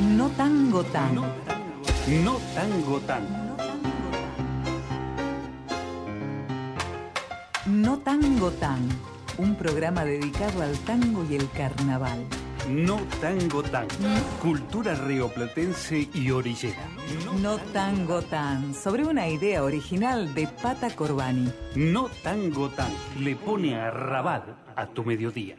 No 0.00 0.30
tango 0.30 0.82
tan. 0.84 1.14
No 1.14 1.22
tango, 1.44 1.60
no 2.24 2.38
tango 2.54 3.00
tan. 3.00 3.22
No 7.66 7.98
tango 7.98 8.50
tan. 8.52 8.88
Un 9.36 9.54
programa 9.56 10.06
dedicado 10.06 10.62
al 10.62 10.78
tango 10.80 11.26
y 11.28 11.36
el 11.36 11.50
carnaval. 11.50 12.24
No 12.66 12.96
tango 13.20 13.62
tan. 13.62 13.88
Cultura 14.40 14.94
rioplatense 14.94 16.08
y 16.14 16.30
orillera. 16.30 16.88
No 17.42 17.58
tango 17.58 18.22
tan. 18.22 18.74
Sobre 18.74 19.04
una 19.04 19.28
idea 19.28 19.62
original 19.62 20.32
de 20.34 20.46
Pata 20.46 20.88
Corbani. 20.96 21.52
No 21.74 22.08
tango 22.22 22.70
tan. 22.70 22.90
Le 23.18 23.36
pone 23.36 23.76
a 23.76 23.90
rabat 23.90 24.44
a 24.76 24.86
tu 24.86 25.04
mediodía. 25.04 25.56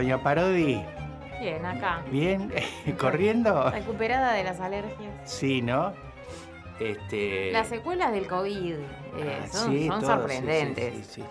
Doña 0.00 0.22
Parodi? 0.22 0.82
Bien, 1.40 1.64
acá. 1.66 2.02
¿Bien? 2.10 2.50
¿Corriendo? 2.98 3.70
Recuperada 3.70 4.32
de 4.32 4.44
las 4.44 4.58
alergias. 4.60 5.12
Sí, 5.24 5.60
¿no? 5.60 5.92
Este... 6.80 7.52
Las 7.52 7.68
secuelas 7.68 8.10
del 8.12 8.26
COVID 8.26 8.72
eh, 8.72 9.38
ah, 9.42 9.46
son, 9.46 9.70
sí, 9.72 9.86
son 9.88 10.00
todo, 10.00 10.10
sorprendentes. 10.16 10.94
sí, 11.06 11.20
sí. 11.20 11.24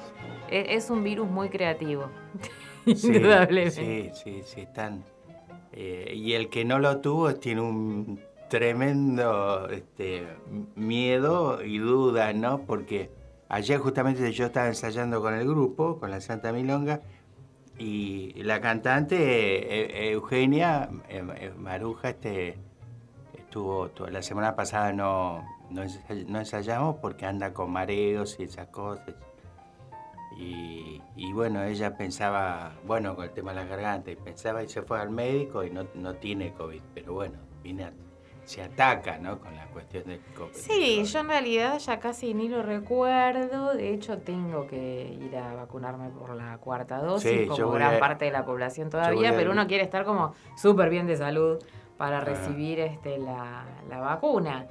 E- 0.52 0.76
Es, 0.76 0.92
un 0.92 1.04
virus 1.04 1.28
muy 1.28 1.50
creativo. 1.50 2.10
Sí, 2.96 3.08
Indudablemente. 3.08 4.12
Sí, 4.16 4.22
sí, 4.24 4.42
sí, 4.46 4.62
están. 4.62 5.04
eh, 5.74 6.14
y 6.16 6.34
el 6.34 6.50
que 6.50 6.66
no 6.66 6.80
lo 6.80 7.02
tuvo 7.02 7.36
tiene 7.36 7.62
un 7.62 8.20
tremendo 8.50 9.68
este, 9.70 10.26
miedo 10.76 11.62
y 11.64 11.78
duda, 11.78 12.34
¿no? 12.34 12.62
Porque 12.66 13.12
ayer 13.48 13.78
justamente 13.80 14.32
yo 14.32 14.46
estaba 14.48 14.68
ensayando 14.68 15.22
con 15.22 15.36
el 15.36 15.48
grupo, 15.48 16.00
con 16.00 16.10
la 16.10 16.20
Santa 16.20 16.52
Milonga, 16.52 17.02
y 17.80 18.44
la 18.44 18.60
cantante 18.62 19.16
eh, 19.18 20.12
Eugenia 20.12 20.90
eh, 21.08 21.24
eh, 21.40 21.54
Maruja 21.58 22.10
este, 22.10 22.58
estuvo, 23.38 23.90
tu- 23.90 24.06
la 24.08 24.22
semana 24.22 24.56
pasada 24.56 24.92
no, 24.94 25.44
no, 25.70 25.84
ensay- 25.84 26.26
no 26.28 26.40
ensayamos 26.40 26.98
porque 26.98 27.26
anda 27.26 27.54
con 27.54 27.72
mareos 27.72 28.38
y 28.40 28.44
esas 28.44 28.68
cosas. 28.68 29.06
Y, 30.38 31.02
y 31.16 31.34
bueno, 31.34 31.64
ella 31.64 31.98
pensaba, 31.98 32.74
bueno, 32.86 33.16
con 33.16 33.26
el 33.26 33.32
tema 33.32 33.52
de 33.54 33.62
la 33.62 33.66
garganta, 33.66 34.12
y 34.12 34.16
pensaba 34.16 34.64
y 34.64 34.70
se 34.70 34.82
fue 34.84 35.00
al 35.00 35.10
médico 35.10 35.64
y 35.64 35.70
no, 35.70 35.86
no 35.96 36.14
tiene 36.16 36.54
COVID, 36.54 36.82
pero 36.94 37.14
bueno, 37.14 37.40
viene 37.64 37.86
a- 37.86 37.94
se 38.50 38.64
ataca, 38.64 39.20
¿no? 39.20 39.38
Con 39.40 39.56
la 39.56 39.66
cuestión 39.68 40.06
del 40.06 40.20
COVID. 40.36 40.54
Sí, 40.54 41.04
yo 41.06 41.20
en 41.20 41.28
realidad 41.28 41.78
ya 41.78 42.00
casi 42.00 42.34
ni 42.34 42.50
lo 42.50 42.64
recuerdo. 42.64 43.76
De 43.76 43.94
hecho, 43.94 44.18
tengo 44.18 44.66
que 44.66 45.18
ir 45.22 45.38
a 45.38 45.54
vacunarme 45.54 46.10
por 46.10 46.34
la 46.36 46.58
cuarta 46.58 46.98
dosis, 46.98 47.42
Sí, 47.42 47.48
como 47.48 47.70
gran 47.72 47.96
a- 47.96 48.00
parte 48.00 48.26
de 48.26 48.32
la 48.32 48.44
población 48.46 48.90
todavía, 48.90 49.30
a- 49.30 49.34
pero 49.36 49.52
uno 49.52 49.68
quiere 49.68 49.84
estar 49.84 50.04
como 50.04 50.34
súper 50.58 50.90
bien 50.90 51.06
de 51.06 51.16
salud 51.16 51.60
para 51.98 52.22
recibir 52.22 52.80
este, 52.80 53.20
la, 53.20 53.66
la 53.88 54.00
vacuna. 54.00 54.66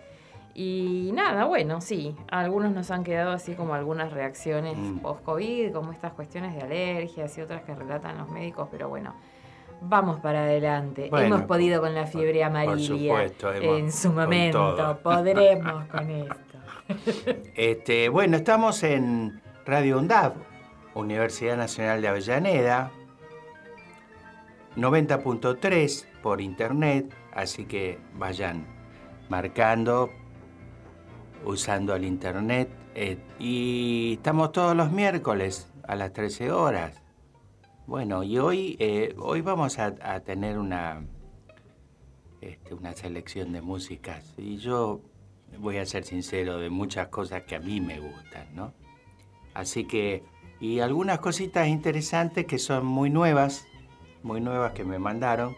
Y 0.55 1.11
nada, 1.15 1.44
bueno, 1.44 1.81
sí, 1.81 2.17
algunos 2.33 2.72
nos 2.72 2.91
han 2.91 3.05
quedado 3.05 3.31
así 3.31 3.55
como 3.55 3.75
algunas 3.75 4.12
reacciones 4.12 4.77
Mm. 4.77 4.99
post-COVID, 4.99 5.72
como 5.72 5.93
estas 5.93 6.15
cuestiones 6.15 6.56
de 6.56 6.62
alergias 6.62 7.38
y 7.38 7.43
otras 7.43 7.62
que 7.62 7.77
relatan 7.77 8.19
los 8.19 8.28
médicos, 8.28 8.67
pero 8.72 8.88
bueno, 8.88 9.15
vamos 9.81 10.21
para 10.21 10.44
adelante. 10.44 11.09
Bueno, 11.11 11.27
hemos 11.37 11.43
podido 11.47 11.81
con 11.81 11.94
la 11.94 12.06
fiebre 12.06 12.41
por 12.41 12.47
amarilla 12.47 12.87
supuesto, 12.87 13.53
en 13.55 13.93
su 13.93 14.12
momento, 14.12 14.99
podremos 15.03 15.87
con 15.87 16.11
esto. 16.11 16.34
Este, 17.55 18.09
bueno, 18.09 18.37
estamos 18.38 18.83
en 18.83 19.41
Radio 19.67 19.99
UNDAV, 19.99 20.33
Universidad 20.94 21.56
Nacional 21.56 22.00
de 22.00 22.09
Avellaneda, 22.09 22.91
90.3 24.77 26.06
por 26.22 26.41
internet, 26.41 27.12
así 27.34 27.67
que 27.67 27.99
vayan 28.15 28.67
marcando, 29.28 30.11
usando 31.44 31.94
el 31.94 32.05
internet. 32.05 32.71
eh, 32.94 33.19
y 33.38 34.15
estamos 34.15 34.53
todos 34.53 34.75
los 34.75 34.91
miércoles 34.91 35.71
a 35.87 35.94
las 35.94 36.12
13 36.12 36.50
horas. 36.50 37.03
Bueno, 37.88 38.22
y 38.22 38.37
hoy, 38.37 38.76
eh, 38.81 39.15
hoy 39.19 39.41
vamos 39.41 39.78
a, 39.78 40.21
tener 40.21 40.59
una, 40.59 41.06
este, 42.43 42.75
una 42.75 42.93
selección 42.93 43.50
de 43.54 43.62
músicas. 43.62 44.34
Y 44.37 44.59
yo 44.59 45.00
voy 45.59 45.78
a 45.78 45.87
ser 45.87 46.04
sincero, 46.04 46.59
de 46.59 46.69
muchas 46.69 47.09
cosas 47.09 47.44
que 47.44 47.56
a 47.56 47.60
mí 47.60 47.81
me 47.81 47.99
gustan, 47.99 48.54
¿no? 48.54 48.75
Así 49.54 49.87
que, 49.87 50.22
y 50.60 50.81
algunas 50.81 51.21
cositas 51.21 51.66
interesantes 51.66 52.44
que 52.44 52.59
son 52.59 52.84
muy 52.84 53.09
nuevas, 53.09 53.66
muy 54.22 54.43
nuevas 54.43 54.72
que 54.72 54.84
me 54.84 54.99
mandaron, 54.99 55.56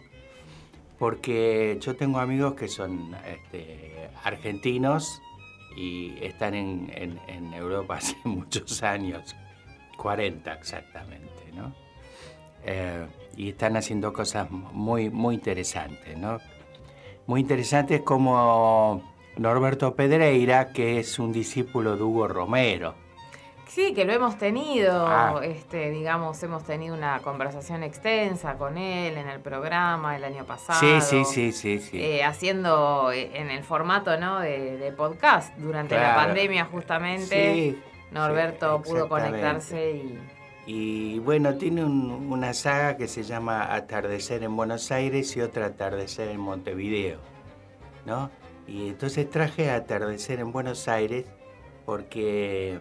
porque 0.99 1.79
yo 1.81 1.97
tengo 1.97 2.19
amigos 2.19 2.53
que 2.53 2.69
son 2.69 3.13
este, 3.27 4.09
argentinos 4.23 5.21
y 5.75 6.13
están 6.23 6.53
en- 6.53 7.19
en 7.27 7.53
Europa 7.53 7.95
hace 7.97 8.15
muchos 8.23 8.83
años, 8.83 9.35
40 9.97 10.53
exactamente, 10.53 11.51
¿no? 11.53 11.90
Eh, 12.63 13.07
y 13.37 13.49
están 13.49 13.77
haciendo 13.77 14.11
cosas 14.13 14.49
muy, 14.51 15.09
muy 15.09 15.35
interesantes, 15.35 16.17
¿no? 16.17 16.37
Muy 17.27 17.41
interesantes 17.41 18.01
como 18.01 19.01
Norberto 19.37 19.95
Pedreira, 19.95 20.71
que 20.73 20.99
es 20.99 21.17
un 21.17 21.31
discípulo 21.31 21.95
de 21.95 22.03
Hugo 22.03 22.27
Romero. 22.27 22.93
Sí, 23.67 23.93
que 23.93 24.03
lo 24.03 24.11
hemos 24.11 24.37
tenido, 24.37 25.07
Ah. 25.07 25.39
este, 25.43 25.91
digamos, 25.91 26.43
hemos 26.43 26.65
tenido 26.65 26.93
una 26.93 27.19
conversación 27.19 27.83
extensa 27.83 28.55
con 28.57 28.77
él 28.77 29.17
en 29.17 29.29
el 29.29 29.39
programa 29.39 30.17
el 30.17 30.25
año 30.25 30.43
pasado. 30.43 30.77
Sí, 30.81 30.99
sí, 30.99 31.23
sí, 31.23 31.51
sí, 31.53 31.79
sí. 31.79 31.97
eh, 32.03 32.21
haciendo 32.25 33.13
eh, 33.13 33.31
en 33.33 33.49
el 33.49 33.63
formato 33.63 34.17
¿no? 34.17 34.41
de, 34.41 34.75
de 34.75 34.91
podcast 34.91 35.55
durante 35.57 35.95
la 35.95 36.15
pandemia 36.15 36.65
justamente. 36.65 37.53
Sí, 37.53 37.81
Norberto 38.11 38.81
sí, 38.83 38.91
pudo 38.91 39.07
conectarse 39.07 39.91
y 39.91 40.19
Y 40.65 41.19
bueno, 41.19 41.55
tiene 41.55 41.83
un- 41.83 42.27
una 42.31 42.53
saga 42.53 42.95
que 42.97 43.07
se 43.07 43.23
llama 43.23 43.73
Atardecer 43.73 44.43
en 44.43 44.55
Buenos 44.55 44.91
Aires 44.91 45.35
y 45.35 45.41
otra 45.41 45.65
Atardecer 45.67 46.29
en 46.29 46.39
Montevideo, 46.39 47.19
¿no? 48.05 48.29
Y 48.67 48.89
entonces 48.89 49.29
traje 49.29 49.71
Atardecer 49.71 50.39
en 50.39 50.51
Buenos 50.51 50.87
Aires 50.87 51.25
porque 51.85 52.79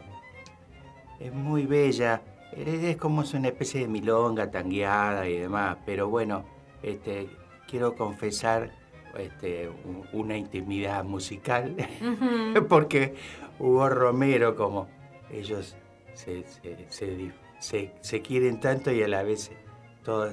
es 1.18 1.32
muy 1.32 1.66
bella. 1.66 2.22
Es 2.52 2.96
como 2.96 3.22
una 3.34 3.48
especie 3.48 3.80
de 3.82 3.88
milonga 3.88 4.50
tangueada 4.50 5.26
y 5.28 5.38
demás, 5.38 5.78
pero 5.86 6.08
bueno, 6.08 6.44
este, 6.82 7.28
quiero 7.68 7.94
confesar 7.96 8.72
este, 9.16 9.70
una 10.12 10.36
intimidad 10.36 11.02
musical, 11.04 11.76
porque 12.68 13.14
Hugo 13.58 13.88
Romero, 13.88 14.54
como 14.56 14.88
ellos 15.32 15.76
se, 16.20 17.92
se, 18.00 18.22
quieren 18.22 18.60
tanto 18.60 18.92
y 18.92 19.02
a 19.02 19.08
la 19.08 19.22
vez 19.22 19.50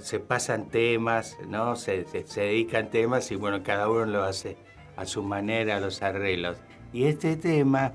se 0.01 0.19
pasan 0.19 0.69
temas, 0.69 1.37
¿no? 1.47 1.75
Se, 1.75 2.05
dedican 2.35 2.89
temas 2.89 3.31
y 3.31 3.35
bueno, 3.35 3.63
cada 3.63 3.89
uno 3.89 4.05
lo 4.05 4.23
hace 4.23 4.57
a 4.95 5.05
su 5.05 5.23
manera, 5.23 5.79
los 5.79 6.01
arreglos. 6.01 6.57
Y 6.93 7.05
este 7.05 7.35
tema, 7.35 7.93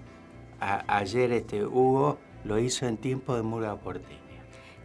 ayer 0.60 1.32
este 1.32 1.64
Hugo 1.64 2.18
lo 2.44 2.58
hizo 2.58 2.86
en 2.86 2.96
tiempo 2.96 3.34
de 3.34 3.42
Murga 3.42 3.76
Porteña. 3.76 4.21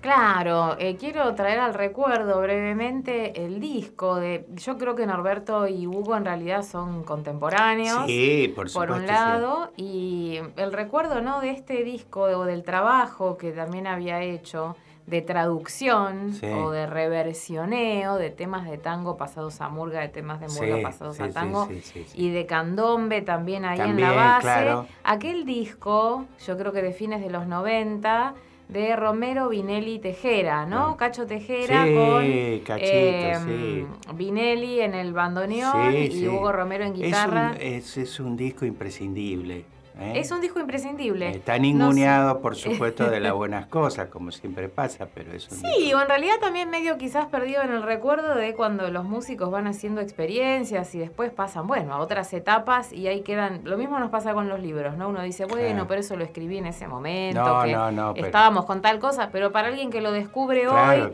Claro, 0.07 0.77
eh, 0.80 0.95
quiero 0.98 1.36
traer 1.36 1.59
al 1.59 1.74
recuerdo 1.74 2.39
brevemente 2.39 3.44
el 3.44 3.59
disco 3.59 4.15
de. 4.15 4.45
Yo 4.56 4.77
creo 4.77 4.95
que 4.95 5.06
Norberto 5.06 5.68
y 5.68 5.86
Hugo 5.86 6.15
en 6.15 6.24
realidad 6.24 6.63
son 6.63 7.04
contemporáneos. 7.04 8.06
Sí, 8.06 8.54
por 8.56 8.69
supuesto. 8.69 8.94
Por 8.94 9.01
un 9.01 9.06
lado, 9.06 9.74
y 9.75 10.39
el 10.56 10.71
recuerdo 10.71 11.19
¿no? 11.19 11.42
de 11.42 11.50
este 11.50 11.83
disco 11.83 12.21
o 12.21 12.45
del 12.45 12.63
trabajo 12.63 13.38
que 13.38 13.51
también 13.51 13.86
había 13.86 14.21
hecho 14.24 14.77
de 15.07 15.21
traducción 15.21 16.31
o 16.42 16.71
de 16.71 16.88
reversioneo 16.88 18.15
de 18.15 18.30
temas 18.30 18.69
de 18.69 18.77
tango 18.77 19.18
pasados 19.18 19.59
a 19.59 19.68
murga, 19.68 20.00
de 20.00 20.07
temas 20.07 20.39
de 20.39 20.48
murga 20.48 20.81
pasados 20.83 21.19
a 21.19 21.31
tango 21.31 21.68
y 22.13 22.30
de 22.30 22.45
candombe 22.45 23.24
también 23.24 23.65
ahí 23.65 23.81
en 23.81 24.00
la 24.00 24.13
base. 24.13 24.89
Aquel 25.04 25.44
disco, 25.45 26.27
yo 26.45 26.57
creo 26.57 26.71
que 26.71 26.81
de 26.81 26.94
fines 26.94 27.19
de 27.19 27.30
los 27.30 27.45
90, 27.45 28.36
de 28.69 28.96
Romero, 28.96 29.50
Vinelli, 29.50 30.00
Tejera, 30.00 30.66
¿no? 30.66 30.98
Cacho 30.98 31.25
Tejera 31.25 31.84
con 31.84 32.24
eh, 32.24 33.86
Vinelli 34.14 34.81
en 34.81 34.94
el 34.94 35.14
bandoneón 35.14 35.94
y 35.96 36.28
Hugo 36.28 36.52
Romero 36.52 36.84
en 36.84 36.94
guitarra. 36.94 37.56
es 37.60 38.19
un 38.19 38.36
disco 38.36 38.66
imprescindible. 38.66 39.77
¿Eh? 40.00 40.14
Es 40.16 40.32
un 40.32 40.42
disco 40.42 40.60
imprescindible. 40.60 41.30
Está 41.30 41.58
ninguneado, 41.58 42.42
por 42.42 42.56
supuesto, 42.56 43.10
de 43.10 43.20
las 43.20 43.34
buenas 43.34 43.68
cosas, 43.68 44.10
como 44.10 44.32
siempre 44.32 44.70
pasa, 44.70 45.08
pero 45.14 45.32
es 45.34 45.50
un 45.52 45.58
Sí, 45.58 45.94
o 45.94 46.02
en 46.02 46.08
realidad 46.08 46.36
también 46.40 46.70
medio 46.70 46.98
quizás 46.98 47.28
perdido 47.28 47.62
en 47.62 47.72
el 47.72 47.84
recuerdo 47.84 48.36
de 48.36 48.54
cuando 48.54 48.90
los 48.90 49.06
músicos 49.06 49.52
van 49.52 49.68
haciendo 49.68 50.02
experiencias 50.02 50.94
y 50.96 51.00
después 51.00 51.32
pasan, 51.32 51.68
bueno, 51.68 51.94
a 51.94 52.00
otras 52.00 52.34
etapas 52.34 52.92
y 52.94 53.08
ahí 53.08 53.22
quedan... 53.22 53.62
Lo 53.64 53.78
mismo 53.78 54.00
nos 54.00 54.10
pasa 54.10 54.34
con 54.34 54.50
los 54.50 54.60
libros, 54.60 54.98
¿no? 54.98 55.10
Uno 55.10 55.22
dice, 55.22 55.46
bueno, 55.46 55.88
pero 55.88 56.02
eso 56.02 56.16
lo 56.16 56.24
escribí 56.24 56.58
en 56.58 56.68
ese 56.68 56.88
momento, 56.88 57.64
no, 57.92 58.14
que 58.14 58.22
estábamos 58.22 58.66
con 58.66 58.82
tal 58.82 59.00
cosa, 59.00 59.30
pero 59.32 59.52
para 59.52 59.68
alguien 59.68 59.90
que 59.90 60.02
lo 60.02 60.12
descubre 60.12 60.68
hoy, 60.68 61.12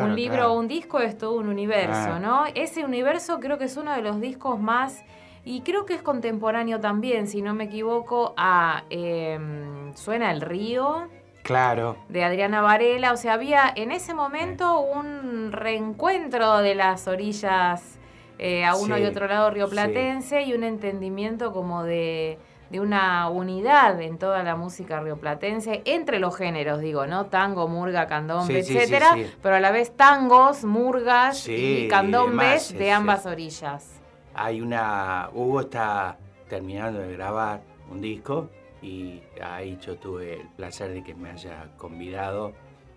un 0.00 0.14
libro 0.14 0.52
o 0.52 0.58
un 0.58 0.68
disco 0.68 1.00
es 1.00 1.16
todo 1.18 1.34
un 1.34 1.48
universo, 1.48 2.18
¿no? 2.18 2.44
Ese 2.54 2.84
universo 2.84 3.40
creo 3.40 3.58
que 3.58 3.64
es 3.64 3.76
uno 3.76 3.94
de 3.94 4.02
los 4.02 4.20
discos 4.20 4.60
más 4.60 5.04
y 5.44 5.62
creo 5.62 5.86
que 5.86 5.94
es 5.94 6.02
contemporáneo 6.02 6.78
también, 6.80 7.26
si 7.26 7.42
no 7.42 7.54
me 7.54 7.64
equivoco, 7.64 8.34
a 8.36 8.84
em, 8.90 9.92
Suena 9.94 10.30
el 10.30 10.40
río. 10.40 11.08
Claro. 11.42 11.96
De 12.08 12.24
Adriana 12.24 12.60
Varela. 12.62 13.12
O 13.12 13.16
sea, 13.16 13.34
había 13.34 13.72
en 13.74 13.90
ese 13.90 14.14
momento 14.14 14.80
un 14.80 15.52
reencuentro 15.52 16.58
de 16.58 16.74
las 16.74 17.08
orillas 17.08 17.98
eh, 18.38 18.64
a 18.64 18.76
uno 18.76 18.96
y 18.96 19.04
otro 19.04 19.26
lado 19.26 19.50
rioplatense 19.50 20.42
y 20.42 20.54
un 20.54 20.64
entendimiento 20.64 21.52
como 21.52 21.82
de, 21.82 22.38
de, 22.70 22.80
una 22.80 23.28
unidad 23.28 24.00
en 24.00 24.18
toda 24.18 24.42
la 24.42 24.56
música 24.56 25.00
rioplatense, 25.00 25.82
entre 25.84 26.20
los 26.20 26.36
géneros, 26.36 26.80
digo, 26.80 27.06
¿no? 27.06 27.26
Tango, 27.26 27.68
murga, 27.68 28.06
candombe, 28.06 28.60
etcétera, 28.60 29.16
pero 29.42 29.56
a 29.56 29.60
la 29.60 29.72
vez 29.72 29.96
tangos, 29.96 30.64
murgas 30.64 31.46
y 31.48 31.86
candombes 31.88 32.72
de 32.72 32.90
ambas 32.92 33.26
orillas 33.26 34.01
hay 34.34 34.60
una. 34.60 35.30
Hugo 35.32 35.62
está 35.62 36.18
terminando 36.48 37.00
de 37.00 37.12
grabar 37.12 37.62
un 37.90 38.00
disco 38.00 38.48
y 38.82 39.22
ahí 39.42 39.78
yo 39.80 39.96
tuve 39.96 40.40
el 40.40 40.48
placer 40.48 40.92
de 40.92 41.04
que 41.04 41.14
me 41.14 41.30
haya 41.30 41.68
convidado 41.76 42.52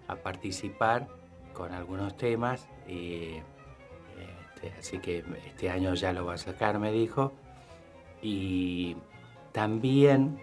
a 0.08 0.16
participar 0.16 1.08
con 1.54 1.72
algunos 1.72 2.18
temas. 2.18 2.68
Y, 2.88 3.42
este, 4.56 4.74
así 4.80 5.00
que 5.00 5.24
este 5.46 5.70
año 5.70 5.94
ya 5.94 6.14
lo 6.14 6.26
va 6.26 6.34
a 6.34 6.38
sacar, 6.38 6.80
me 6.80 6.92
dijo. 6.92 7.34
Y 8.22 8.98
también 9.52 10.42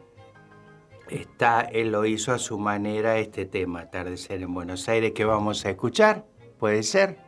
está, 1.08 1.62
él 1.62 1.92
lo 1.92 2.06
hizo 2.06 2.32
a 2.32 2.38
su 2.38 2.58
manera 2.58 3.18
este 3.18 3.44
tema, 3.44 3.80
Atardecer 3.80 4.42
en 4.42 4.54
Buenos 4.54 4.88
Aires, 4.88 5.12
que 5.12 5.24
vamos 5.24 5.64
a 5.66 5.70
escuchar. 5.70 6.24
¿Puede 6.58 6.82
ser? 6.82 7.18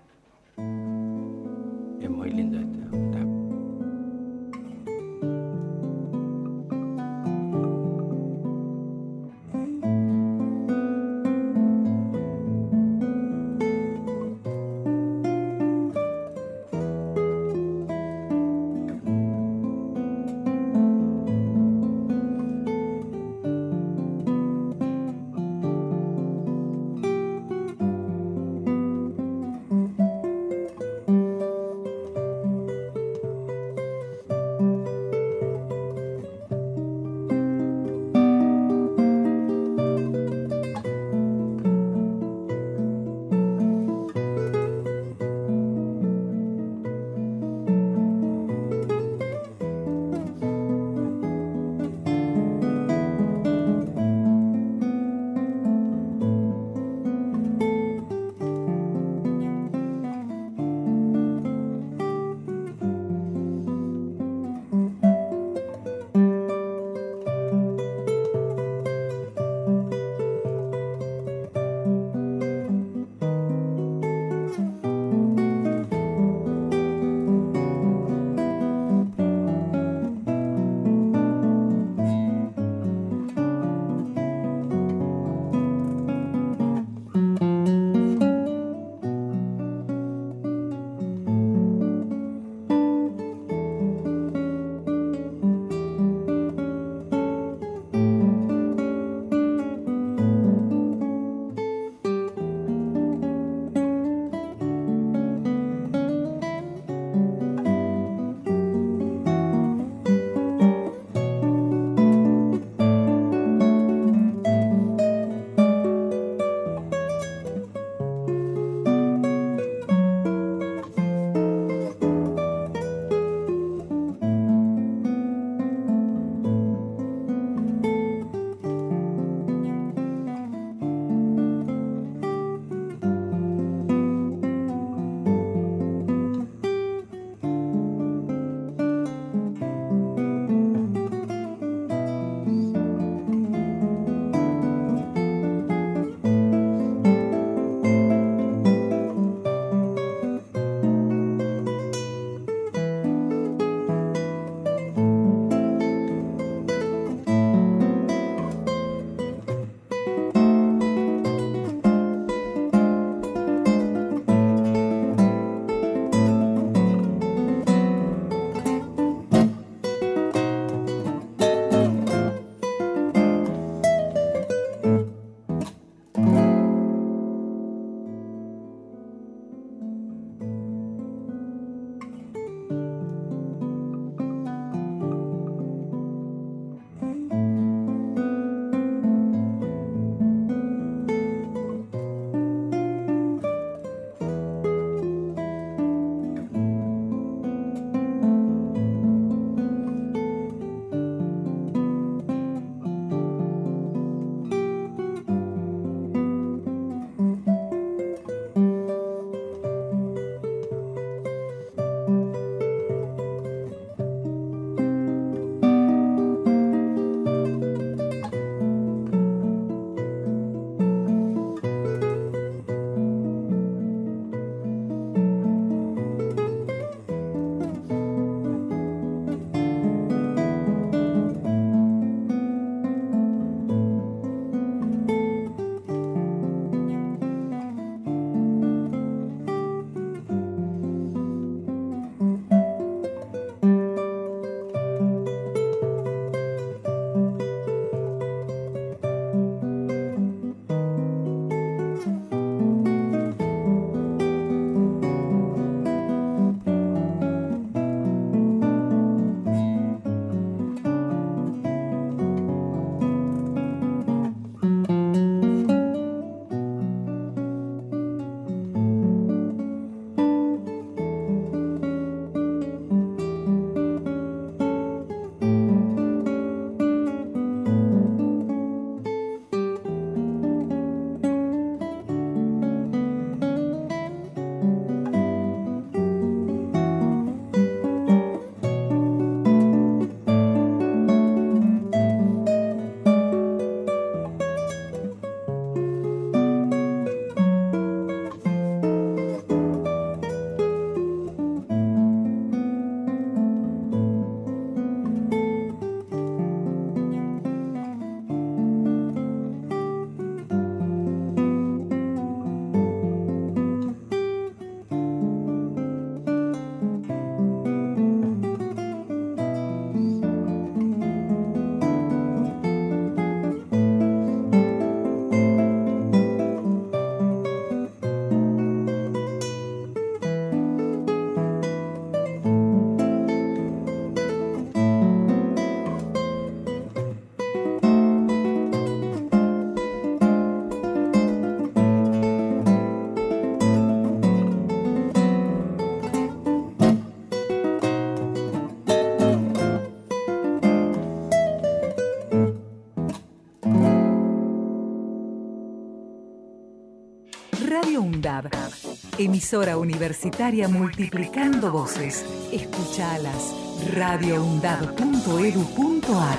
Emisora 359.25 359.79
universitaria 359.79 360.69
multiplicando 360.69 361.71
voces. 361.71 362.25
Escuchalas 362.53 363.55
radioundab.edu.ar. 363.95 366.39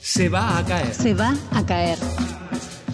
Se 0.00 0.28
va 0.28 0.58
a 0.58 0.64
caer. 0.64 0.94
Se 0.94 1.14
va 1.14 1.34
a 1.52 1.64
caer. 1.64 1.98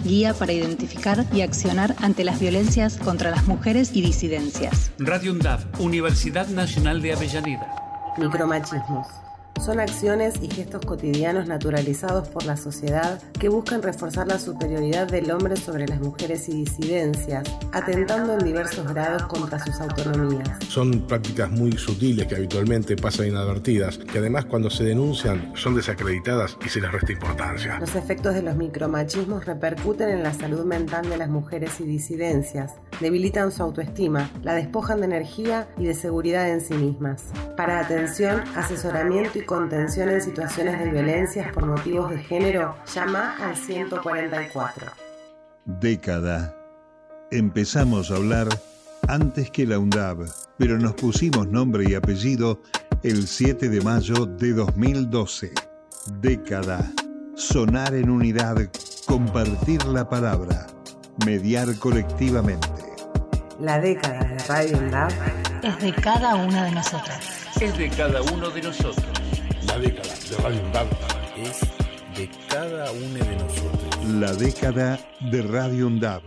Guía 0.03 0.33
para 0.33 0.53
identificar 0.53 1.25
y 1.33 1.41
accionar 1.41 1.95
ante 1.99 2.23
las 2.23 2.39
violencias 2.39 2.97
contra 2.97 3.31
las 3.31 3.47
mujeres 3.47 3.91
y 3.93 4.01
disidencias. 4.01 4.91
Radio 4.97 5.33
UNDAB, 5.33 5.59
Universidad 5.79 6.47
Nacional 6.47 7.01
de 7.01 7.13
Avellaneda. 7.13 7.75
Micromachismos 8.17 9.07
son 9.69 9.79
acciones 9.79 10.33
y 10.41 10.49
gestos 10.49 10.83
cotidianos 10.83 11.47
naturalizados 11.47 12.27
por 12.29 12.43
la 12.43 12.57
sociedad 12.57 13.21
que 13.39 13.49
buscan 13.49 13.83
reforzar 13.83 14.27
la 14.27 14.39
superioridad 14.39 15.07
del 15.07 15.29
hombre 15.29 15.55
sobre 15.57 15.87
las 15.87 16.01
mujeres 16.01 16.49
y 16.49 16.53
disidencias, 16.53 17.43
atentando 17.71 18.33
en 18.33 18.39
diversos 18.39 18.91
grados 18.91 19.21
contra 19.27 19.63
sus 19.63 19.79
autonomías. 19.79 20.49
Son 20.69 21.01
prácticas 21.01 21.51
muy 21.51 21.73
sutiles 21.73 22.25
que 22.25 22.37
habitualmente 22.37 22.95
pasan 22.95 23.27
inadvertidas, 23.27 23.99
que 23.99 24.17
además 24.17 24.45
cuando 24.45 24.71
se 24.71 24.85
denuncian 24.85 25.51
son 25.55 25.75
desacreditadas 25.75 26.57
y 26.65 26.69
se 26.69 26.81
les 26.81 26.91
resta 26.91 27.11
importancia. 27.11 27.77
Los 27.79 27.93
efectos 27.93 28.33
de 28.33 28.41
los 28.41 28.55
micromachismos 28.55 29.45
repercuten 29.45 30.09
en 30.09 30.23
la 30.23 30.33
salud 30.33 30.65
mental 30.65 31.07
de 31.07 31.17
las 31.17 31.29
mujeres 31.29 31.79
y 31.79 31.83
disidencias, 31.83 32.73
debilitan 32.99 33.51
su 33.51 33.61
autoestima, 33.61 34.31
la 34.41 34.55
despojan 34.55 35.01
de 35.01 35.05
energía 35.05 35.67
y 35.77 35.85
de 35.85 35.93
seguridad 35.93 36.49
en 36.49 36.61
sí 36.61 36.73
mismas. 36.73 37.25
Para 37.55 37.79
atención, 37.81 38.41
asesoramiento 38.55 39.37
y 39.37 39.45
contención 39.59 40.07
en 40.07 40.21
situaciones 40.21 40.79
de 40.79 40.89
violencias 40.89 41.51
por 41.51 41.65
motivos 41.65 42.09
de 42.11 42.19
género, 42.19 42.77
llama 42.95 43.35
al 43.41 43.57
144. 43.57 44.87
Década. 45.65 46.55
Empezamos 47.29 48.09
a 48.09 48.15
hablar 48.15 48.47
antes 49.09 49.51
que 49.51 49.67
la 49.67 49.77
UNDAB, 49.77 50.29
pero 50.57 50.79
nos 50.79 50.93
pusimos 50.93 51.45
nombre 51.49 51.83
y 51.89 51.93
apellido 51.93 52.61
el 53.03 53.27
7 53.27 53.67
de 53.67 53.81
mayo 53.81 54.25
de 54.25 54.53
2012. 54.53 55.51
Década. 56.21 56.89
Sonar 57.35 57.93
en 57.95 58.09
unidad, 58.09 58.55
compartir 59.05 59.83
la 59.87 60.07
palabra, 60.07 60.67
mediar 61.25 61.77
colectivamente. 61.79 62.85
La 63.59 63.77
década 63.77 64.23
de 64.23 64.37
Radio 64.47 64.77
UNDAB 64.77 65.11
es 65.63 65.79
de 65.79 65.93
cada 65.95 66.35
una 66.35 66.63
de 66.63 66.71
nosotras. 66.71 67.49
Es 67.59 67.77
de 67.77 67.89
cada 67.89 68.21
uno 68.21 68.49
de 68.51 68.61
nosotros. 68.61 69.18
La 69.67 69.77
década 69.77 70.13
de 70.29 70.37
Radio 70.37 70.61
UNDAB 70.61 70.87
es 71.37 71.59
de 72.15 72.29
cada 72.49 72.91
uno 72.91 73.25
de 73.25 73.35
nosotros. 73.35 74.05
La 74.05 74.33
década 74.33 74.99
de 75.19 75.41
Radio 75.41 75.87
UNDAB 75.87 76.21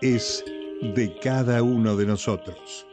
es 0.00 0.44
de 0.80 1.18
cada 1.18 1.62
uno 1.62 1.96
de 1.96 2.06
nosotros. 2.06 2.86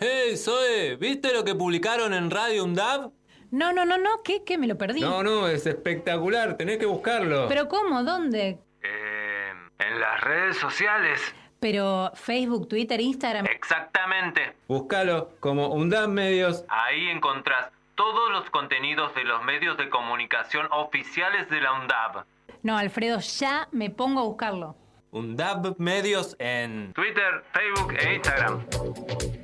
¡Hey, 0.00 0.36
Zoe! 0.36 0.96
¿Viste 0.96 1.32
lo 1.32 1.44
que 1.44 1.54
publicaron 1.54 2.14
en 2.14 2.30
Radio 2.30 2.64
UNDAB? 2.64 3.10
No, 3.50 3.72
no, 3.72 3.84
no, 3.84 3.98
no, 3.98 4.22
¿qué? 4.22 4.44
¿Qué? 4.44 4.56
Me 4.56 4.66
lo 4.66 4.78
perdí. 4.78 5.00
No, 5.00 5.22
no, 5.22 5.48
es 5.48 5.66
espectacular, 5.66 6.56
tenés 6.56 6.78
que 6.78 6.86
buscarlo. 6.86 7.48
¿Pero 7.48 7.68
cómo? 7.68 8.04
¿Dónde? 8.04 8.58
Eh, 8.82 9.52
en 9.78 10.00
las 10.00 10.20
redes 10.20 10.56
sociales. 10.58 11.20
Pero 11.58 12.12
Facebook, 12.14 12.68
Twitter, 12.68 13.00
Instagram. 13.00 13.46
Exactamente. 13.46 14.54
Búscalo 14.68 15.30
como 15.40 15.68
UNDAB 15.68 16.08
Medios. 16.08 16.64
Ahí 16.68 17.08
encontrás 17.08 17.73
todos 17.94 18.30
los 18.30 18.50
contenidos 18.50 19.14
de 19.14 19.24
los 19.24 19.42
medios 19.44 19.76
de 19.76 19.88
comunicación 19.88 20.66
oficiales 20.70 21.48
de 21.48 21.60
la 21.60 21.72
UNDAB. 21.72 22.24
No, 22.62 22.76
Alfredo, 22.76 23.20
ya 23.20 23.68
me 23.72 23.90
pongo 23.90 24.20
a 24.20 24.24
buscarlo. 24.24 24.76
UNDAB 25.10 25.76
Medios 25.78 26.34
en 26.40 26.92
Twitter, 26.92 27.44
Facebook 27.52 27.94
e 28.00 28.14
Instagram. 28.14 28.66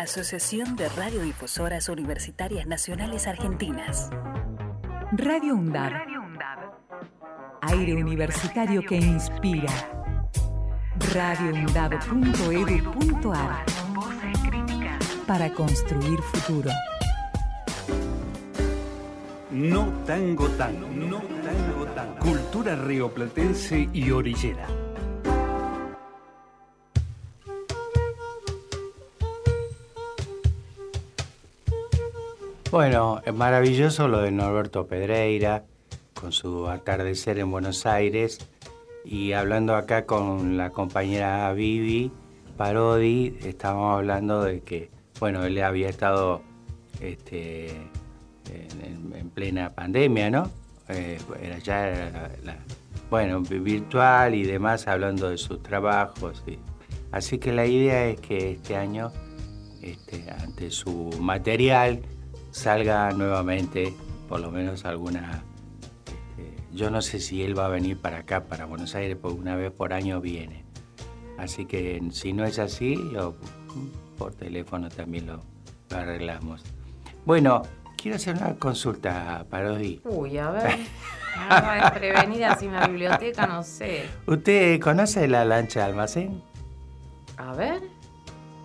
Asociación 0.00 0.76
de 0.76 0.88
Radiodifusoras 0.88 1.90
Universitarias 1.90 2.66
Nacionales 2.66 3.26
Argentinas. 3.26 4.08
Radio 5.12 5.54
UNDAB. 5.54 5.92
Aire 7.60 7.96
universitario 7.96 8.82
que 8.82 8.96
inspira. 8.96 9.70
radioundab.edu.ar 11.12 13.66
Para 15.26 15.52
construir 15.52 16.22
futuro. 16.22 16.70
No 19.50 19.86
tango 20.06 20.48
tango, 20.48 20.88
no 20.88 21.18
tango 21.18 21.84
tango. 21.94 22.18
Cultura 22.20 22.74
rioplatense 22.74 23.90
y 23.92 24.10
orillera. 24.10 24.66
Bueno, 32.70 33.20
es 33.26 33.34
maravilloso 33.34 34.06
lo 34.06 34.20
de 34.20 34.30
Norberto 34.30 34.86
Pedreira, 34.86 35.64
con 36.14 36.30
su 36.30 36.68
atardecer 36.68 37.40
en 37.40 37.50
Buenos 37.50 37.84
Aires, 37.84 38.38
y 39.04 39.32
hablando 39.32 39.74
acá 39.74 40.06
con 40.06 40.56
la 40.56 40.70
compañera 40.70 41.52
Vivi 41.52 42.12
Parodi, 42.56 43.36
estábamos 43.40 43.96
hablando 43.96 44.44
de 44.44 44.60
que, 44.60 44.88
bueno, 45.18 45.42
él 45.44 45.60
había 45.64 45.88
estado 45.88 46.42
este, 47.00 47.70
en, 47.70 49.14
en 49.16 49.30
plena 49.30 49.74
pandemia, 49.74 50.30
¿no? 50.30 50.48
Eh, 50.90 51.18
era 51.42 51.58
ya 51.58 52.30
bueno, 53.10 53.40
virtual 53.40 54.36
y 54.36 54.44
demás, 54.44 54.86
hablando 54.86 55.28
de 55.28 55.38
sus 55.38 55.60
trabajos. 55.60 56.44
así 57.10 57.38
que 57.38 57.52
la 57.52 57.66
idea 57.66 58.06
es 58.06 58.20
que 58.20 58.52
este 58.52 58.76
año, 58.76 59.10
este, 59.82 60.30
ante 60.30 60.70
su 60.70 61.10
material, 61.20 62.02
salga 62.50 63.10
nuevamente, 63.12 63.94
por 64.28 64.40
lo 64.40 64.50
menos 64.50 64.84
alguna... 64.84 65.42
este, 66.06 66.56
yo 66.72 66.90
no 66.90 67.02
sé 67.02 67.20
si 67.20 67.42
él 67.42 67.58
va 67.58 67.66
a 67.66 67.68
venir 67.68 67.98
para 67.98 68.18
acá, 68.18 68.44
para 68.44 68.64
Buenos 68.64 68.94
Aires, 68.94 69.16
porque 69.20 69.38
una 69.38 69.56
vez 69.56 69.70
por 69.70 69.92
año 69.92 70.20
viene. 70.20 70.64
Así 71.38 71.64
que 71.64 72.00
si 72.12 72.32
no 72.32 72.44
es 72.44 72.58
así, 72.58 72.96
lo, 72.96 73.34
por 74.18 74.34
teléfono 74.34 74.88
también 74.88 75.26
lo, 75.26 75.40
lo 75.90 75.96
arreglamos. 75.96 76.62
Bueno, 77.24 77.62
quiero 77.96 78.16
hacer 78.16 78.36
una 78.36 78.54
consulta, 78.54 79.44
Parodi. 79.48 80.00
Uy, 80.04 80.38
a 80.38 80.50
ver. 80.50 80.78
Nada 81.36 81.90
desprevenida 81.90 82.56
sin 82.56 82.72
la 82.72 82.86
biblioteca, 82.86 83.46
no 83.46 83.62
sé. 83.62 84.04
¿Usted 84.26 84.80
conoce 84.80 85.28
la 85.28 85.44
lancha 85.44 85.80
de 85.80 85.86
almacén? 85.86 86.42
A 87.36 87.52
ver. 87.54 87.80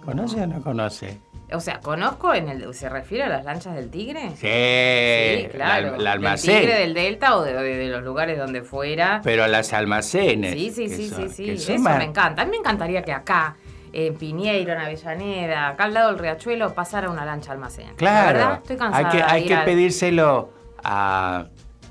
¿Conoce 0.03 0.41
o 0.41 0.47
no 0.47 0.61
conoce? 0.61 1.19
O 1.53 1.59
sea, 1.59 1.79
conozco 1.79 2.33
en 2.33 2.49
el. 2.49 2.73
¿Se 2.73 2.89
refiere 2.89 3.23
a 3.25 3.29
las 3.29 3.45
lanchas 3.45 3.75
del 3.75 3.89
tigre? 3.91 4.29
Sí, 4.31 4.47
Sí, 5.43 5.47
claro. 5.51 5.91
la- 5.91 5.95
el 5.97 6.07
almacén. 6.07 6.53
Del 6.53 6.61
tigre 6.63 6.79
del 6.79 6.93
delta 6.93 7.37
o 7.37 7.43
de, 7.43 7.53
de- 7.53 7.77
de 7.77 7.87
los 7.89 8.03
lugares 8.03 8.37
donde 8.37 8.63
fuera. 8.63 9.21
Pero 9.23 9.45
las 9.47 9.71
almacenes. 9.73 10.53
Sí, 10.53 10.71
sí, 10.71 10.89
sí, 10.89 11.09
son- 11.09 11.29
sí, 11.29 11.57
sí. 11.57 11.73
Eso 11.73 11.81
me 11.83 12.03
encanta. 12.03 12.41
A 12.41 12.45
mí 12.45 12.51
me 12.51 12.57
encantaría 12.57 13.03
que 13.03 13.11
acá, 13.13 13.57
en 13.93 14.15
Piñeiro, 14.15 14.73
en 14.73 14.79
Avellaneda, 14.79 15.67
acá 15.69 15.83
al 15.85 15.93
lado 15.93 16.09
del 16.09 16.19
riachuelo, 16.19 16.73
pasara 16.73 17.09
una 17.09 17.23
lancha 17.25 17.51
almacén. 17.51 17.89
La 17.89 17.95
Claro. 17.95 18.37
verdad, 18.39 18.59
estoy 18.63 18.77
cansada 18.77 19.05
hay 19.05 19.11
que, 19.11 19.17
de 19.17 19.23
hay 19.23 19.41
ir 19.43 19.47
que 19.47 19.55
al- 19.55 19.65
pedírselo 19.65 20.49
a 20.83 21.45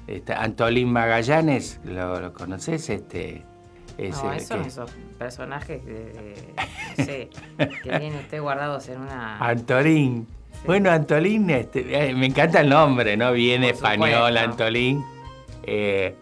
este, 0.09 0.35
Antolín 0.35 0.93
Magallanes. 0.93 1.81
¿Lo, 1.85 2.21
lo 2.21 2.33
conoces? 2.33 2.91
Este, 2.91 3.45
ese 3.99 4.23
No, 4.25 4.33
esos 4.33 4.33
que- 4.33 4.41
son 4.47 4.61
esos 4.63 4.91
personajes 5.19 5.85
de, 5.85 6.53
no 6.99 7.05
sé, 7.05 7.31
que 7.59 7.99
tiene 7.99 8.19
usted 8.19 8.41
guardados 8.41 8.89
en 8.89 9.01
una... 9.01 9.39
Antolín. 9.39 10.27
Bueno, 10.67 10.91
Antolín, 10.91 11.51
este, 11.51 12.09
eh, 12.11 12.15
me 12.15 12.27
encanta 12.27 12.61
el 12.61 12.69
nombre, 12.71 13.17
¿no? 13.17 13.33
Bien 13.33 13.63
Por 13.63 13.71
español, 13.71 14.11
supuesto. 14.29 14.41
Antolín. 14.51 15.05
Eh, 15.65 16.15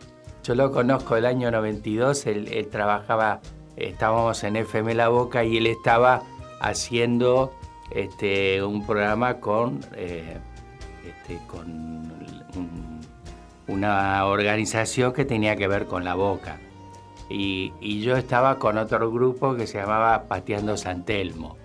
yo 0.45 0.55
lo 0.55 0.73
conozco 0.73 1.17
el 1.17 1.27
año 1.27 1.51
92, 1.51 2.27
él, 2.27 2.49
él 2.53 2.69
trabajaba, 2.69 3.41
estábamos 3.77 4.43
en 4.45 4.57
FM 4.57 4.95
La 4.95 5.09
Boca 5.09 5.45
y 5.45 5.57
él 5.59 5.67
estaba 5.69 6.23
haciendo 6.61 7.53
este, 7.91 8.63
un 8.63 8.85
programa 8.87 9.35
con, 9.41 9.81
eh, 9.95 10.37
este, 11.07 11.39
con 11.47 11.67
un- 11.71 13.01
una 13.69 14.27
organización 14.27 15.13
que 15.13 15.25
tenía 15.25 15.55
que 15.57 15.69
ver 15.69 15.87
con 15.87 16.05
La 16.05 16.15
Boca. 16.15 16.59
Y, 17.33 18.01
yo 18.03 18.16
estaba 18.16 18.59
con 18.59 18.79
otro 18.79 19.11
grupo 19.11 19.55
que 19.55 19.66
se 19.66 19.79
llamaba 19.79 20.25
Pateando 20.29 20.77
San 20.77 21.05
Telmo. 21.05 21.57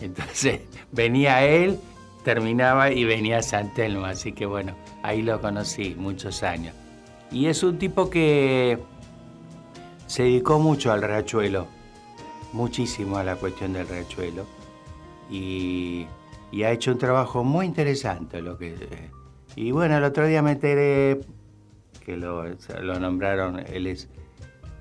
Entonces 0.00 0.60
venía 0.92 1.44
él, 1.44 1.78
terminaba 2.24 2.92
y 2.92 3.04
venía 3.04 3.42
San 3.42 3.72
Telmo, 3.74 4.06
así 4.06 4.32
que 4.32 4.46
bueno, 4.46 4.74
ahí 5.02 5.22
lo 5.22 5.40
conocí 5.40 5.94
muchos 5.98 6.42
años. 6.42 6.74
Y 7.30 7.46
es 7.46 7.62
un 7.62 7.78
tipo 7.78 8.08
que 8.08 8.78
se 10.06 10.22
dedicó 10.22 10.58
mucho 10.58 10.92
al 10.92 11.02
riachuelo, 11.02 11.66
muchísimo 12.52 13.18
a 13.18 13.24
la 13.24 13.36
cuestión 13.36 13.72
del 13.72 13.88
riachuelo, 13.88 14.44
y, 15.30 16.06
ha 16.64 16.70
hecho 16.70 16.92
un 16.92 16.98
trabajo 16.98 17.44
muy 17.44 17.66
interesante. 17.66 18.40
Lo 18.40 18.56
que, 18.56 18.74
y 19.56 19.72
bueno, 19.72 19.98
el 19.98 20.04
otro 20.04 20.26
día 20.26 20.40
me 20.40 20.52
enteré 20.52 21.20
que 22.04 22.16
lo 22.16 23.00
nombraron, 23.00 23.58
él 23.58 23.88
es, 23.88 24.08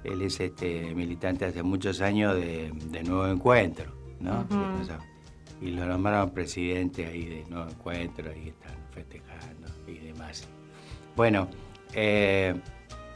él 0.05 0.21
es 0.21 0.39
este, 0.39 0.93
militante 0.95 1.45
hace 1.45 1.63
muchos 1.63 2.01
años 2.01 2.35
de, 2.35 2.71
de 2.91 3.03
Nuevo 3.03 3.27
Encuentro, 3.27 3.85
¿no? 4.19 4.45
Y 5.61 5.71
lo 5.71 5.85
nombraron 5.85 6.31
presidente 6.31 7.05
ahí 7.05 7.25
de 7.25 7.45
Nuevo 7.49 7.69
Encuentro, 7.69 8.29
ahí 8.29 8.49
están 8.49 8.75
festejando 8.91 9.67
y 9.87 9.97
demás. 9.99 10.47
Bueno, 11.15 11.47
eh, 11.93 12.53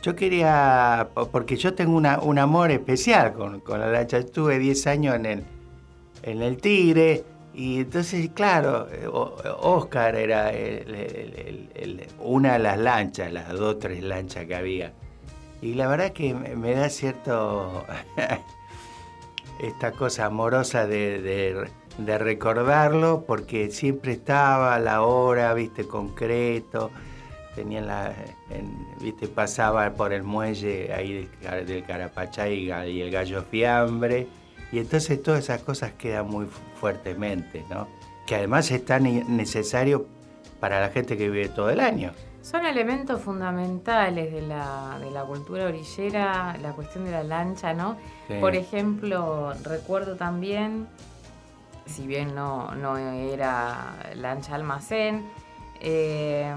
yo 0.01 0.15
quería, 0.15 1.09
po- 1.13 1.29
porque 1.29 1.57
yo 1.57 1.73
tengo 1.73 1.95
una- 1.97 2.19
un 2.19 2.39
amor 2.39 2.71
especial 2.71 3.33
con, 3.33 3.59
con 3.59 3.79
la 3.81 3.87
lancha. 3.91 4.17
Estuve 4.17 4.57
10 4.57 4.87
años 4.87 5.15
en 5.15 5.25
el, 5.25 5.43
en 6.23 6.41
el 6.41 6.57
Tigre 6.57 7.23
y 7.53 7.79
entonces, 7.81 8.29
claro, 8.33 8.87
eh, 8.89 9.05
Oscar 9.11 10.15
era 10.15 10.51
el- 10.51 10.95
el- 10.95 11.33
el- 11.35 11.69
el- 11.75 12.07
una 12.19 12.53
de 12.53 12.59
las 12.59 12.77
lanchas, 12.77 13.33
las 13.33 13.49
dos, 13.51 13.79
tres 13.79 14.01
lanchas 14.01 14.45
que 14.45 14.55
había. 14.55 14.93
Y 15.61 15.73
la 15.73 15.87
verdad 15.87 16.11
que 16.13 16.33
me, 16.33 16.73
da 16.73 16.89
cierto, 16.89 17.85
esta 19.59 19.91
cosa 19.91 20.25
amorosa 20.25 20.87
de, 20.87 21.21
de- 21.21 21.69
recordarlo 22.17 23.25
porque 23.27 23.71
siempre 23.71 24.13
estaba 24.13 24.79
la 24.79 25.01
hora, 25.01 25.53
viste, 25.53 25.85
concreto 25.85 26.91
tenía 27.55 27.81
la, 27.81 28.13
viste, 29.01 29.27
pasaba 29.27 29.91
por 29.95 30.13
el 30.13 30.23
muelle 30.23 30.93
ahí 30.93 31.27
del, 31.41 31.65
del 31.65 31.83
Carapachay 31.83 32.69
y 32.69 32.71
y 32.89 33.01
el 33.01 33.11
Gallo 33.11 33.43
Fiambre, 33.43 34.27
y 34.71 34.79
entonces 34.79 35.21
todas 35.21 35.43
esas 35.43 35.61
cosas 35.63 35.91
quedan 35.97 36.27
muy 36.27 36.45
fu- 36.45 36.61
fuertemente, 36.79 37.65
¿no? 37.69 37.89
Que 38.25 38.35
además 38.35 38.71
es 38.71 38.85
tan 38.85 39.03
necesario 39.35 40.05
para 40.61 40.79
la 40.79 40.87
gente 40.89 41.17
que 41.17 41.29
vive 41.29 41.49
todo 41.49 41.69
el 41.69 41.81
año. 41.81 42.13
Son 42.41 42.65
elementos 42.65 43.21
fundamentales 43.21 44.31
de 44.31 44.41
la, 44.41 44.97
de 44.99 45.11
la 45.11 45.23
cultura 45.23 45.65
orillera, 45.65 46.57
la 46.61 46.71
cuestión 46.73 47.05
de 47.05 47.11
la 47.11 47.23
lancha, 47.23 47.73
¿no? 47.73 47.97
Sí. 48.27 48.35
Por 48.39 48.55
ejemplo, 48.55 49.53
recuerdo 49.63 50.15
también, 50.15 50.87
si 51.85 52.07
bien 52.07 52.33
no, 52.33 52.73
no 52.75 52.97
era 52.97 53.95
lancha 54.15 54.55
almacén, 54.55 55.29
eh, 55.81 56.53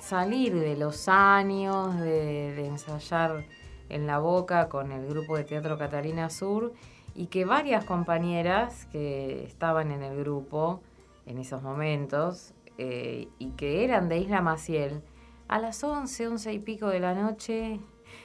salir 0.00 0.54
de 0.54 0.76
los 0.76 1.08
años 1.08 1.98
de, 1.98 2.54
de 2.54 2.66
ensayar 2.66 3.44
en 3.88 4.06
la 4.06 4.18
boca 4.18 4.68
con 4.68 4.92
el 4.92 5.06
grupo 5.06 5.36
de 5.36 5.44
teatro 5.44 5.78
Catalina 5.78 6.28
Sur 6.28 6.74
y 7.14 7.26
que 7.26 7.44
varias 7.44 7.84
compañeras 7.84 8.86
que 8.92 9.44
estaban 9.44 9.90
en 9.90 10.02
el 10.02 10.18
grupo 10.18 10.80
en 11.26 11.38
esos 11.38 11.62
momentos 11.62 12.54
eh, 12.78 13.28
y 13.38 13.50
que 13.50 13.84
eran 13.84 14.08
de 14.08 14.18
Isla 14.18 14.40
Maciel, 14.40 15.02
a 15.48 15.58
las 15.58 15.82
11, 15.84 16.28
11 16.28 16.52
y 16.52 16.58
pico 16.60 16.88
de 16.88 17.00
la 17.00 17.14
noche, 17.14 17.80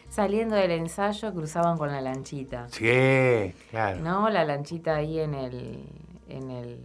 saliendo 0.09 0.55
del 0.55 0.71
ensayo, 0.71 1.33
cruzaban 1.33 1.77
con 1.77 1.91
la 1.91 2.01
lanchita. 2.01 2.67
Sí, 2.69 3.53
claro. 3.71 3.99
¿No? 4.01 4.29
La 4.29 4.45
lanchita 4.45 4.95
ahí 4.95 5.19
en 5.19 5.33
el. 5.33 5.85
en 6.29 6.51
el. 6.51 6.79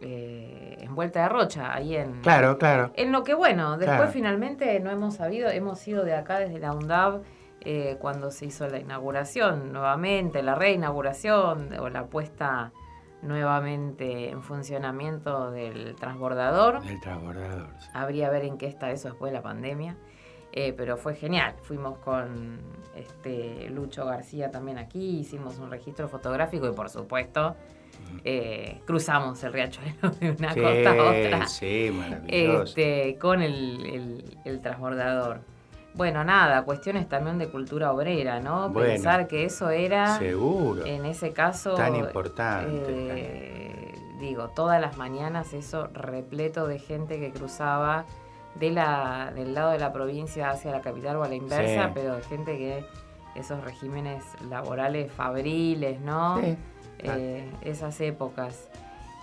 eh, 0.00 0.76
en 0.80 0.94
Vuelta 0.94 1.22
de 1.22 1.28
Rocha, 1.28 1.74
ahí 1.74 1.96
en. 1.96 2.20
Claro, 2.22 2.56
claro. 2.58 2.92
En 2.94 3.10
lo 3.12 3.24
que 3.24 3.34
bueno, 3.34 3.76
después 3.76 3.96
Claro. 3.98 4.12
finalmente 4.12 4.78
no 4.80 4.90
hemos 4.90 5.14
sabido, 5.16 5.50
hemos 5.50 5.86
ido 5.88 6.04
de 6.04 6.14
acá 6.14 6.38
desde 6.38 6.58
la 6.60 6.72
UNDAV 6.72 7.22
eh, 7.62 7.96
cuando 8.00 8.30
se 8.30 8.46
hizo 8.46 8.68
la 8.68 8.78
inauguración 8.78 9.72
nuevamente, 9.72 10.42
la 10.44 10.54
reinauguración 10.54 11.72
o 11.80 11.88
la 11.88 12.06
puesta 12.06 12.72
nuevamente 13.22 14.30
en 14.30 14.42
funcionamiento 14.42 15.50
del 15.50 15.94
transbordador. 15.96 16.80
El 16.86 17.00
transbordador. 17.00 17.68
sí. 17.80 17.88
Habría 17.94 18.28
a 18.28 18.30
ver 18.30 18.44
en 18.44 18.58
qué 18.58 18.66
está 18.66 18.90
eso 18.90 19.08
después 19.08 19.32
de 19.32 19.38
la 19.38 19.42
pandemia. 19.42 19.96
Eh, 20.52 20.72
pero 20.76 20.96
fue 20.96 21.14
genial. 21.14 21.54
Fuimos 21.62 21.98
con 21.98 22.58
este 22.96 23.68
Lucho 23.70 24.06
García 24.06 24.50
también 24.50 24.78
aquí, 24.78 25.20
hicimos 25.20 25.58
un 25.58 25.70
registro 25.70 26.08
fotográfico 26.08 26.66
y 26.66 26.72
por 26.72 26.88
supuesto 26.88 27.54
eh, 28.24 28.80
cruzamos 28.86 29.42
el 29.44 29.52
riachuelo 29.52 30.10
de 30.20 30.30
una 30.30 30.52
Sí, 30.54 30.60
costa 30.60 30.90
a 30.90 31.10
otra. 31.10 31.46
sí, 31.48 31.90
maravilloso. 31.92 32.62
Este, 32.64 33.18
con 33.18 33.42
el, 33.42 33.84
el- 33.86 34.38
el 34.44 34.60
transbordador. 34.62 35.40
Bueno, 35.94 36.22
nada, 36.22 36.62
cuestiones 36.62 37.08
también 37.08 37.38
de 37.38 37.48
cultura 37.48 37.92
obrera, 37.92 38.40
¿no? 38.40 38.68
Bueno, 38.70 38.90
Pensar 38.92 39.26
que 39.26 39.44
eso 39.44 39.70
era, 39.70 40.18
seguro. 40.18 40.84
en 40.86 41.04
ese 41.06 41.32
caso, 41.32 41.74
Tan 41.74 41.96
importante, 41.96 42.70
eh, 42.88 43.94
digo, 44.20 44.48
todas 44.54 44.80
las 44.80 44.96
mañanas 44.96 45.52
eso 45.54 45.88
repleto 45.94 46.66
de 46.68 46.78
gente 46.78 47.18
que 47.18 47.32
cruzaba 47.32 48.04
de 48.54 48.70
la, 48.70 49.32
del 49.34 49.54
lado 49.54 49.70
de 49.72 49.78
la 49.78 49.92
provincia 49.92 50.50
hacia 50.50 50.70
la 50.70 50.80
capital 50.82 51.16
o 51.16 51.24
a 51.24 51.28
la 51.28 51.34
inversa, 51.34 51.86
Sí. 51.86 51.90
pero 51.94 52.16
de 52.16 52.22
gente 52.22 52.56
que 52.58 52.84
esos 53.34 53.62
regímenes 53.64 54.22
laborales 54.48 55.10
fabriles, 55.12 56.00
¿no? 56.00 56.40
Sí, 56.40 56.56
Eh, 57.00 57.48
esas 57.62 58.00
épocas 58.00 58.68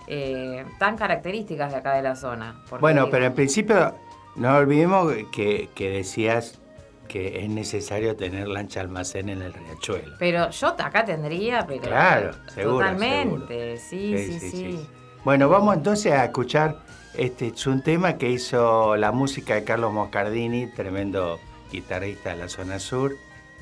eh, 0.06 0.64
tan 0.78 0.96
características 0.96 1.72
de 1.72 1.78
acá 1.78 1.92
de 1.94 2.00
la 2.02 2.16
zona. 2.16 2.54
Bueno, 2.80 3.00
digo, 3.02 3.10
pero 3.10 3.26
en 3.26 3.34
principio 3.34 3.92
no 4.36 4.56
olvidemos 4.56 5.12
que, 5.32 5.68
que 5.74 5.90
decías 5.90 6.60
que 7.08 7.44
es 7.44 7.48
necesario 7.48 8.16
tener 8.16 8.48
lancha 8.48 8.80
almacén 8.80 9.28
en 9.28 9.42
el 9.42 9.52
riachuelo. 9.52 10.16
Pero 10.18 10.50
yo 10.50 10.68
acá 10.68 11.04
tendría, 11.04 11.66
pero 11.66 11.82
Claro, 11.82 12.32
seguro, 12.52 12.78
totalmente, 12.78 13.76
Sí, 13.78 14.18
sí, 14.18 14.50
sí, 14.50 14.88
Bueno, 15.24 15.48
vamos 15.48 15.76
entonces 15.76 16.12
a 16.12 16.24
escuchar 16.24 16.76
este 17.16 17.46
es 17.46 17.66
un 17.66 17.80
tema 17.80 18.18
que 18.18 18.28
hizo 18.28 18.94
la 18.96 19.10
música 19.10 19.54
de 19.54 19.64
Carlos 19.64 19.90
Moscardini, 19.90 20.66
tremendo 20.66 21.40
guitarrista 21.72 22.30
de 22.30 22.36
la 22.36 22.48
zona 22.48 22.78
sur, 22.78 23.16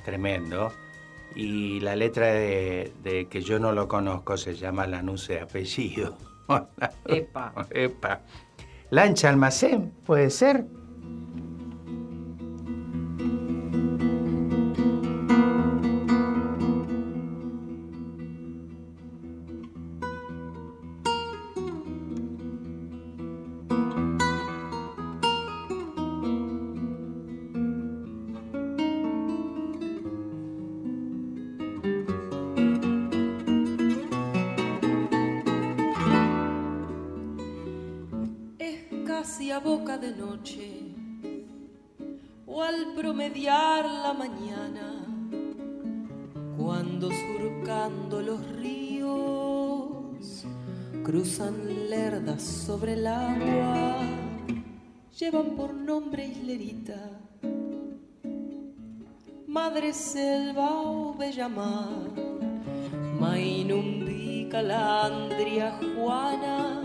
tremendo. 0.05 0.73
Y 1.37 1.79
la 1.79 1.95
letra 1.95 2.27
de, 2.27 2.93
de 3.05 3.27
que 3.29 3.43
yo 3.43 3.61
no 3.61 3.71
lo 3.71 3.87
conozco 3.87 4.37
se 4.37 4.55
llama 4.55 4.89
Lanuse 4.89 5.35
de 5.35 5.41
apellido. 5.43 6.17
Epa. 7.07 7.55
Epa. 7.71 8.23
Lancha 8.95 9.29
almacén, 9.29 9.91
puede 10.07 10.31
ser. 10.31 10.69
Lerdas 51.51 52.43
sobre 52.43 52.95
el 52.95 53.07
agua 53.07 53.97
llevan 55.19 55.57
por 55.57 55.75
nombre 55.75 56.27
islerita. 56.27 57.01
Madre 59.47 59.93
selva 59.93 60.83
o 60.83 61.15
bella 61.15 61.49
mar 61.49 62.11
Mainumbi, 63.21 64.49
Calandria, 64.51 65.79
Juana, 65.97 66.83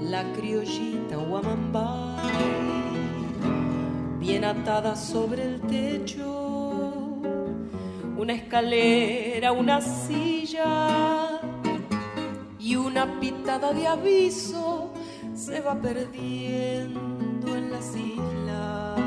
la 0.00 0.22
criollita 0.32 1.16
Guamambay, 1.16 2.20
bien 4.20 4.44
atada 4.44 4.94
sobre 4.94 5.42
el 5.42 5.60
techo, 5.62 7.20
una 8.16 8.32
escalera, 8.32 9.52
una 9.52 9.80
silla 9.80 11.21
y 12.62 12.76
una 12.76 13.18
pitada 13.18 13.72
de 13.72 13.88
aviso 13.88 14.92
se 15.34 15.60
va 15.60 15.74
perdiendo 15.74 17.56
en 17.56 17.72
las 17.72 17.96
islas. 17.96 19.00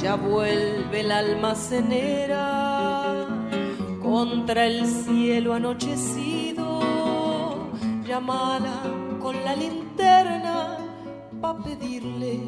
ya 0.00 0.14
vuelve 0.14 1.02
la 1.02 1.18
almacenera 1.18 2.46
contra 4.02 4.66
el 4.66 4.86
cielo 4.86 5.54
anochecido, 5.54 6.80
llamala 8.06 8.82
con 9.20 9.34
la 9.44 9.56
linterna 9.56 10.76
pa' 11.40 11.56
pedirle 11.64 12.38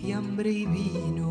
fiambre 0.00 0.50
y 0.50 0.66
vino. 0.66 1.25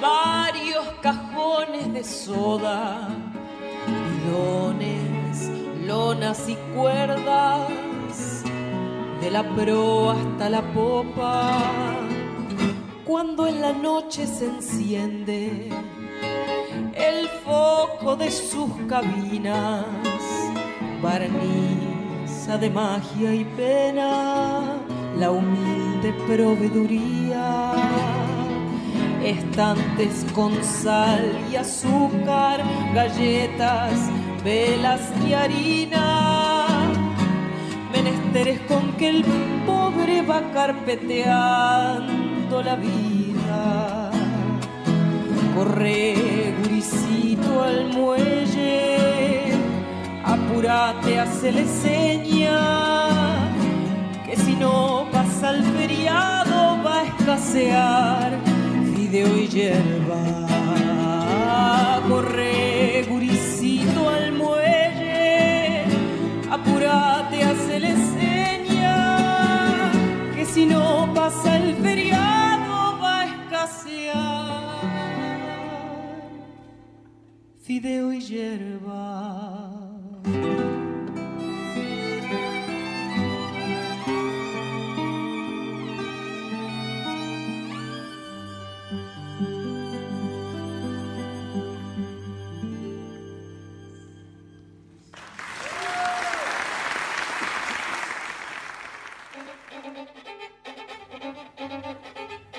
Varios 0.00 0.84
cajones 1.00 1.92
de 1.92 2.02
soda, 2.02 3.08
bidones, 3.86 5.50
lonas 5.86 6.48
y 6.48 6.56
cuerdas, 6.74 8.42
de 9.20 9.30
la 9.30 9.44
proa 9.54 10.14
hasta 10.14 10.50
la 10.50 10.62
popa. 10.62 11.52
Cuando 13.04 13.46
en 13.46 13.60
la 13.60 13.72
noche 13.72 14.26
se 14.26 14.46
enciende 14.46 15.68
el 16.92 17.28
foco 17.44 18.16
de 18.16 18.32
sus 18.32 18.70
cabinas, 18.88 19.84
barniza 21.00 22.58
de 22.58 22.68
magia 22.70 23.32
y 23.32 23.44
pena 23.44 24.62
la 25.16 25.30
humilde 25.30 26.12
proveeduría. 26.26 28.15
Estantes 29.26 30.24
con 30.36 30.54
sal 30.62 31.36
y 31.50 31.56
azúcar, 31.56 32.62
galletas, 32.94 33.90
velas 34.44 35.00
y 35.26 35.32
harina. 35.32 36.46
Menesteres 37.92 38.60
con 38.68 38.92
que 38.92 39.08
el 39.08 39.24
pobre 39.66 40.22
va 40.22 40.42
carpeteando 40.52 42.62
la 42.62 42.76
vida. 42.76 44.12
Corre, 45.56 46.54
guricito, 46.62 47.64
al 47.64 47.88
muelle, 47.88 49.54
apúrate, 50.24 51.18
hacele 51.18 51.66
seña 51.66 52.60
que 54.24 54.36
si 54.36 54.54
no 54.54 55.08
pasa 55.10 55.50
el 55.50 55.64
feriado 55.64 56.80
va 56.84 57.00
a 57.00 57.06
escasear 57.06 58.55
fideo 59.16 59.36
y 59.38 59.48
hierba. 59.48 60.46
Corre, 62.08 63.04
guricito, 63.08 64.08
al 64.08 64.32
muelle, 64.32 65.84
apúrate, 66.50 67.42
hacele 67.42 67.94
seña, 68.18 69.90
que 70.34 70.44
si 70.44 70.66
no 70.66 71.12
pasa 71.14 71.56
el 71.56 71.74
feriado 71.76 73.00
va 73.02 73.20
a 73.20 73.24
escasear 73.24 74.76
fideo 77.62 78.12
y 78.12 78.20
hierba. 78.20 79.76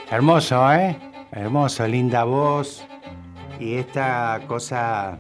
Hermoso, 0.09 0.71
¿eh? 0.71 0.97
Hermoso, 1.33 1.85
linda 1.85 2.23
voz. 2.23 2.85
Y 3.59 3.75
esta 3.75 4.39
cosa 4.47 5.19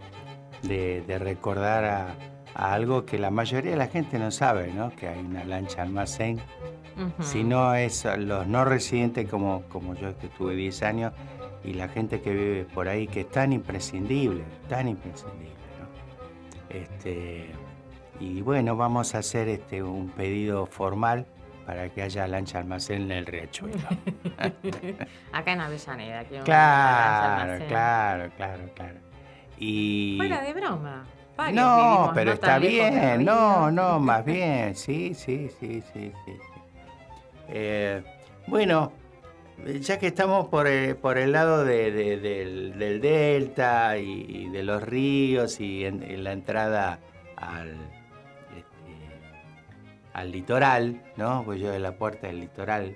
de, 0.63 1.01
de 1.01 1.19
recordar 1.19 1.83
a, 1.83 2.15
a 2.55 2.73
algo 2.73 3.05
que 3.05 3.19
la 3.19 3.29
mayoría 3.29 3.71
de 3.71 3.77
la 3.77 3.87
gente 3.87 4.17
no 4.17 4.31
sabe, 4.31 4.71
¿no? 4.71 4.95
Que 4.95 5.09
hay 5.09 5.19
una 5.19 5.43
lancha 5.43 5.81
almacén. 5.81 6.39
Ujú. 6.95 7.21
Si 7.21 7.43
no 7.43 7.75
es 7.75 8.05
los 8.17 8.47
no 8.47 8.63
residentes 8.63 9.29
como, 9.29 9.63
como 9.63 9.93
yo 9.95 10.17
que 10.17 10.29
tuve 10.29 10.55
10 10.55 10.83
años 10.83 11.13
y 11.65 11.73
la 11.73 11.89
gente 11.89 12.21
que 12.21 12.31
vive 12.31 12.63
por 12.63 12.87
ahí 12.87 13.07
que 13.07 13.21
es 13.21 13.29
tan 13.29 13.51
imprescindible, 13.51 14.45
tan 14.69 14.87
imprescindible, 14.87 15.51
¿no? 15.81 16.75
Este, 16.75 17.51
y 18.21 18.41
bueno, 18.41 18.77
vamos 18.77 19.15
a 19.15 19.17
hacer 19.17 19.49
este, 19.49 19.83
un 19.83 20.07
pedido 20.09 20.65
formal 20.65 21.25
para 21.67 21.89
que 21.89 22.01
haya 22.01 22.25
lancha 22.29 22.59
almacén 22.59 23.01
en 23.03 23.11
el 23.11 23.25
riachuelo. 23.25 23.77
Acá 25.33 25.51
en 25.51 25.59
Avellaneda. 25.59 26.23
lancha 26.23 26.43
claro, 26.45 27.65
claro, 27.67 28.31
claro, 28.37 28.63
claro. 28.73 28.99
Y... 29.59 30.15
Fuera 30.17 30.41
de 30.41 30.53
broma. 30.53 31.05
Varios 31.35 31.61
No, 31.63 32.11
pero 32.15 32.31
no 32.31 32.33
está 32.35 32.57
bien, 32.57 33.25
no, 33.25 33.69
no, 33.69 33.99
más 33.99 34.23
bien, 34.23 34.75
sí, 34.75 35.13
sí, 35.13 35.49
sí, 35.59 35.83
sí, 35.93 36.11
sí. 36.25 36.37
Eh, 37.49 38.01
bueno, 38.47 38.93
ya 39.81 39.99
que 39.99 40.07
estamos 40.07 40.47
por 40.47 40.67
el, 40.67 40.95
por 40.95 41.17
el 41.17 41.33
lado 41.33 41.65
de- 41.65 41.91
de- 41.91 42.17
del, 42.17 42.79
del 42.79 43.01
delta 43.01 43.97
y, 43.97 44.25
y 44.45 44.49
de 44.49 44.63
los 44.63 44.81
ríos 44.81 45.59
y 45.59 45.85
en, 45.85 46.01
en 46.01 46.23
la 46.23 46.31
entrada 46.31 46.99
al, 47.35 47.75
al 50.17 50.31
litoral, 50.31 50.99
¿no? 51.15 51.43
Pues 51.45 51.61
yo 51.61 51.69
de 51.69 51.77
la 51.77 51.95
puerta 51.95 52.25
del 52.25 52.39
litoral, 52.39 52.95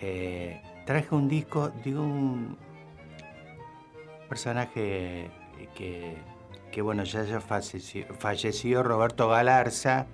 eh, 0.00 0.62
traje 0.86 1.12
un 1.16 1.28
disco 1.28 1.70
de 1.84 1.98
un 1.98 2.56
personaje 4.28 5.28
que, 5.74 6.80
bueno, 6.80 7.02
ya, 7.02 7.40
falleció, 7.40 8.84
Roberto 8.84 9.28
Galarza, 9.28 10.06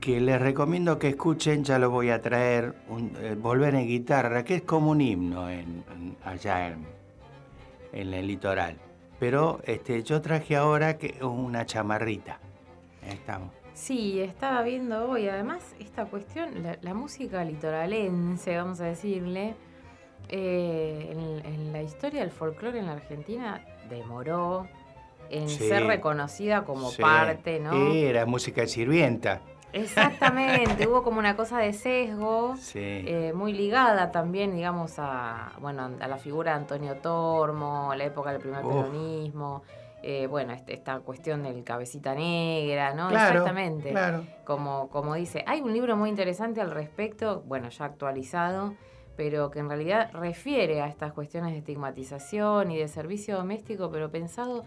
que 0.00 0.20
les 0.20 0.42
recomiendo 0.42 0.98
que 0.98 1.10
escuchen, 1.10 1.62
ya 1.62 1.78
lo 1.78 1.90
voy 1.90 2.10
a 2.10 2.20
traer, 2.20 2.74
eh, 3.20 3.36
Volver 3.38 3.76
en 3.76 3.86
guitarra, 3.86 4.44
que 4.44 4.56
es 4.56 4.62
como 4.62 4.90
un 4.90 5.00
himno 5.00 5.46
allá 6.24 6.66
en, 6.66 6.86
en 7.92 8.14
el 8.14 8.26
litoral. 8.26 8.78
Pero 9.20 9.60
este, 9.64 10.02
yo 10.02 10.20
traje 10.20 10.56
ahora 10.56 10.98
que 10.98 11.24
una 11.24 11.64
chamarrita. 11.66 12.40
Ahí 13.04 13.12
estamos. 13.12 13.65
Sí, 13.76 14.20
estaba 14.22 14.62
viendo 14.62 15.06
hoy, 15.10 15.28
además, 15.28 15.62
esta 15.78 16.06
cuestión, 16.06 16.62
la, 16.62 16.78
la 16.80 16.94
música 16.94 17.44
litoralense, 17.44 18.56
vamos 18.56 18.80
a 18.80 18.84
decirle, 18.84 19.54
eh, 20.30 21.08
en, 21.12 21.44
en 21.52 21.72
la 21.74 21.82
historia 21.82 22.20
del 22.22 22.30
folclore 22.30 22.78
en 22.78 22.86
la 22.86 22.92
Argentina 22.92 23.60
demoró 23.90 24.66
en 25.28 25.46
Sí. 25.50 25.68
ser 25.68 25.84
reconocida 25.86 26.64
como 26.64 26.88
Sí. 26.90 27.02
parte, 27.02 27.60
¿no? 27.60 27.74
Era 27.74 28.24
música 28.24 28.62
de 28.62 28.68
sirvienta. 28.68 29.42
Exactamente, 29.74 30.86
hubo 30.88 31.02
como 31.02 31.18
una 31.18 31.36
cosa 31.36 31.58
de 31.58 31.74
sesgo, 31.74 32.56
Sí. 32.56 32.78
eh, 32.80 33.32
muy 33.34 33.52
ligada 33.52 34.10
también, 34.10 34.54
digamos, 34.56 34.94
a, 34.98 35.52
bueno, 35.60 35.90
a 36.00 36.08
la 36.08 36.16
figura 36.16 36.52
de 36.52 36.60
Antonio 36.60 36.96
Tormo, 36.96 37.92
la 37.94 38.04
época 38.04 38.32
del 38.32 38.40
primer 38.40 38.64
Uf. 38.64 38.72
peronismo, 38.72 39.62
eh, 40.08 40.26
bueno, 40.28 40.52
este- 40.52 40.72
esta 40.74 41.00
cuestión 41.00 41.42
del 41.42 41.64
cabecita 41.64 42.14
negra, 42.14 42.94
¿no? 42.94 43.08
Claro, 43.08 43.30
Exactamente. 43.40 43.90
claro. 43.90 44.24
Como, 44.44 44.88
como 44.88 45.14
dice, 45.14 45.42
hay 45.48 45.60
un 45.62 45.72
libro 45.72 45.96
muy 45.96 46.08
interesante 46.10 46.60
al 46.60 46.70
respecto, 46.70 47.42
bueno, 47.46 47.68
ya 47.70 47.86
actualizado, 47.86 48.74
pero 49.16 49.50
que 49.50 49.58
en 49.58 49.68
realidad 49.68 50.10
refiere 50.12 50.80
a 50.80 50.86
estas 50.86 51.12
cuestiones 51.12 51.52
de 51.52 51.58
estigmatización 51.58 52.70
y 52.70 52.76
de 52.78 52.86
servicio 52.86 53.36
doméstico, 53.36 53.90
pero 53.90 54.10
pensado 54.10 54.62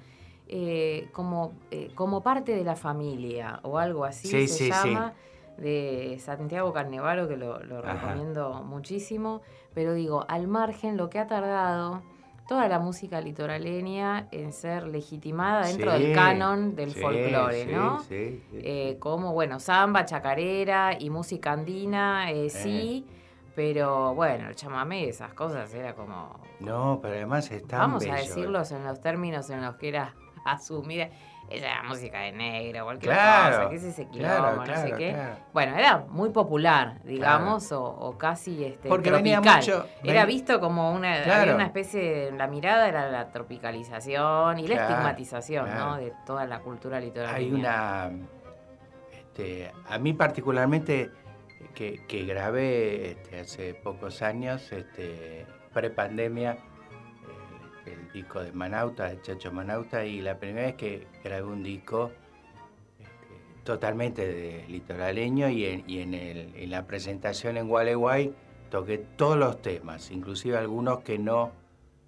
eh, 0.50 1.08
como, 1.14 1.54
eh, 1.72 1.92
como 1.96 2.22
parte 2.22 2.56
de 2.56 2.64
la 2.64 2.76
familia 2.76 3.60
o 3.64 3.78
algo 3.78 4.04
así 4.04 4.28
Sí, 4.28 4.48
se 4.48 4.54
sí, 4.58 4.64
sí. 4.66 4.90
llama, 4.90 5.14
de 5.58 6.18
Santiago 6.20 6.74
Carnevaro, 6.74 7.28
que 7.28 7.38
lo, 7.38 7.64
lo 7.64 7.82
recomiendo 7.82 8.64
muchísimo, 8.64 9.42
pero 9.74 9.94
digo, 9.94 10.26
al 10.28 10.48
margen 10.48 10.98
lo 10.98 11.10
que 11.10 11.20
ha 11.20 11.28
tardado 11.28 12.02
toda 12.50 12.68
la 12.68 12.80
música 12.80 13.22
litoraleña 13.22 14.28
en 14.32 14.52
ser 14.54 14.88
legitimada 14.88 15.68
dentro 15.68 15.96
Sí, 15.96 16.04
del 16.04 16.16
canon 16.16 16.76
del 16.76 16.92
sí, 16.92 17.00
folclore, 17.00 17.66
sí, 17.66 17.72
¿no? 17.72 18.00
sí, 18.00 18.44
sí. 18.50 18.58
Eh, 18.64 18.98
como, 19.00 19.34
bueno, 19.34 19.60
samba, 19.60 20.04
chacarera 20.04 20.98
y 21.00 21.12
música 21.12 21.52
andina, 21.52 22.32
eh, 22.32 22.50
sí, 22.50 23.06
pero 23.56 24.16
bueno, 24.16 24.50
el 24.50 24.56
chamamé, 24.56 25.08
esas 25.08 25.34
cosas, 25.36 25.72
era 25.76 25.94
como, 25.94 26.40
No, 26.60 26.98
pero 27.04 27.14
además 27.14 27.52
es 27.52 27.68
tan 27.68 27.82
vamos 27.82 28.00
bello, 28.02 28.14
a 28.14 28.18
¿eh? 28.20 28.22
decirlos 28.22 28.72
en 28.72 28.84
los 28.84 29.00
términos 29.00 29.48
en 29.52 29.62
los 29.64 29.76
que 29.76 29.90
era 29.90 30.16
asumida. 30.46 31.10
Esa 31.50 31.82
música 31.88 32.20
de 32.20 32.32
negro, 32.32 32.84
cualquier 32.86 33.14
Claro, 33.14 33.56
cosa, 33.58 33.70
qué 33.70 33.76
es 33.78 33.84
ese 33.84 34.08
quilombo, 34.08 34.36
claro, 34.64 34.66
no 34.66 34.76
sé 34.78 34.94
qué. 34.98 35.18
Bueno, 35.54 35.76
era 35.78 35.98
muy 36.10 36.30
popular, 36.30 37.02
digamos, 37.04 37.72
o, 37.72 37.84
o 37.84 38.18
casi 38.18 38.64
este, 38.64 38.88
Porque 38.88 39.10
venía 39.12 39.42
tropical. 39.42 39.60
mucho- 39.60 39.88
Era 40.04 40.26
visto 40.26 40.60
como 40.60 40.92
una, 40.94 41.16
había 41.40 41.56
una 41.56 41.66
especie 41.66 42.02
de, 42.02 42.32
la 42.34 42.48
mirada 42.48 42.88
era 42.88 43.10
la 43.10 43.32
tropicalización 43.32 44.60
y 44.60 44.68
la 44.68 44.76
estigmatización. 44.82 45.70
¿no? 45.76 45.98
De 45.98 46.14
toda 46.26 46.46
la 46.46 46.60
cultura 46.60 47.00
litoral. 47.00 47.34
Hay 47.34 47.52
una. 47.52 48.12
este, 49.12 49.72
a 49.88 49.98
mí, 49.98 50.14
particularmente, 50.14 51.10
que, 51.74 52.06
que 52.08 52.24
grabé 52.26 53.12
este, 53.12 53.40
hace 53.40 53.74
pocos 53.74 54.22
años, 54.22 54.72
este, 54.72 55.46
pre-pandemia, 55.74 56.58
el, 57.86 58.12
disco 58.12 58.42
de 58.42 58.52
Manauta, 58.52 59.10
de 59.10 59.22
Chacho 59.22 59.52
Manauta, 59.52 60.06
y 60.06 60.22
la 60.22 60.38
primera 60.38 60.68
vez 60.68 60.76
que 60.76 61.08
grabé 61.24 61.44
un 61.44 61.64
disco 61.64 62.12
este, 63.00 63.64
totalmente 63.64 64.26
de 64.28 64.66
litoraleño 64.68 65.50
y 65.50 65.66
en, 65.66 65.84
y 65.90 66.00
en, 66.00 66.14
el- 66.14 66.56
en 66.56 66.70
la 66.70 66.86
presentación 66.86 67.58
en 67.58 67.68
Gualeguay 67.68 68.34
toqué 68.70 68.98
todos 68.98 69.38
los 69.38 69.62
temas, 69.62 70.12
inclusive 70.12 70.58
algunos 70.58 71.00
que 71.00 71.18
no, 71.18 71.52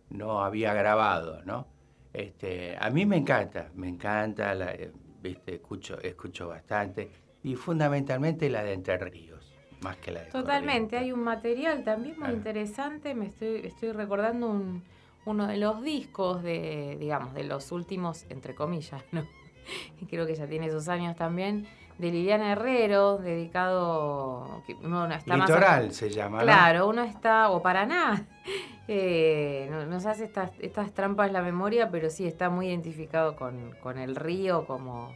no 0.09 0.43
había 0.43 0.73
grabado, 0.73 1.41
¿no? 1.43 1.67
Este, 2.13 2.75
a 2.79 2.89
mí 2.89 3.05
me 3.05 3.17
encanta, 3.17 3.69
me 3.73 3.87
encanta, 3.87 4.53
la, 4.53 4.73
eh, 4.73 4.91
viste, 5.23 5.55
escucho, 5.55 5.99
escucho 6.01 6.49
bastante, 6.49 7.09
y 7.43 7.55
fundamentalmente 7.55 8.49
la 8.49 8.63
de 8.63 8.73
Entre 8.73 8.97
Ríos, 8.97 9.55
más 9.81 9.95
que 9.97 10.11
la 10.11 10.19
de 10.21 10.25
Totalmente, 10.31 10.97
hay 10.97 11.11
un 11.11 11.23
material 11.23 11.83
también 11.83 12.19
muy 12.19 12.27
Ah. 12.29 12.33
interesante, 12.33 13.15
me 13.15 13.27
estoy, 13.27 13.61
estoy 13.65 13.91
recordando 13.93 14.49
un, 14.49 14.83
uno 15.25 15.47
de 15.47 15.57
los 15.57 15.81
discos 15.83 16.41
de, 16.43 16.97
digamos, 16.99 17.33
de 17.33 17.43
los 17.43 17.71
últimos, 17.71 18.25
entre 18.29 18.55
comillas, 18.55 19.03
¿no? 19.11 19.25
Creo 20.09 20.25
que 20.25 20.35
ya 20.35 20.47
tiene 20.47 20.69
sus 20.71 20.87
años 20.87 21.15
también, 21.15 21.67
de 21.97 22.09
Liliana 22.11 22.51
Herrero, 22.53 23.17
dedicado, 23.19 24.63
que 24.65 24.73
uno 24.73 25.05
está 25.13 25.37
más- 25.37 25.47
Litoral 25.49 25.93
se 25.93 26.09
llama, 26.09 26.39
¿no? 26.39 26.43
Claro, 26.43 26.87
uno 26.87 27.03
está, 27.03 27.49
o 27.51 27.61
Paraná, 27.61 28.25
eh, 28.87 29.67
no- 29.69 29.85
nos 29.85 30.05
hace 30.07 30.25
estas, 30.25 30.51
estas 30.59 30.93
trampas 30.93 31.31
la 31.31 31.41
memoria, 31.41 31.89
pero 31.91 32.09
sí 32.09 32.25
está 32.25 32.49
muy 32.49 32.67
identificado 32.67 33.35
con, 33.35 33.75
con 33.83 33.97
el 33.99 34.15
río 34.15 34.65
como, 34.65 35.13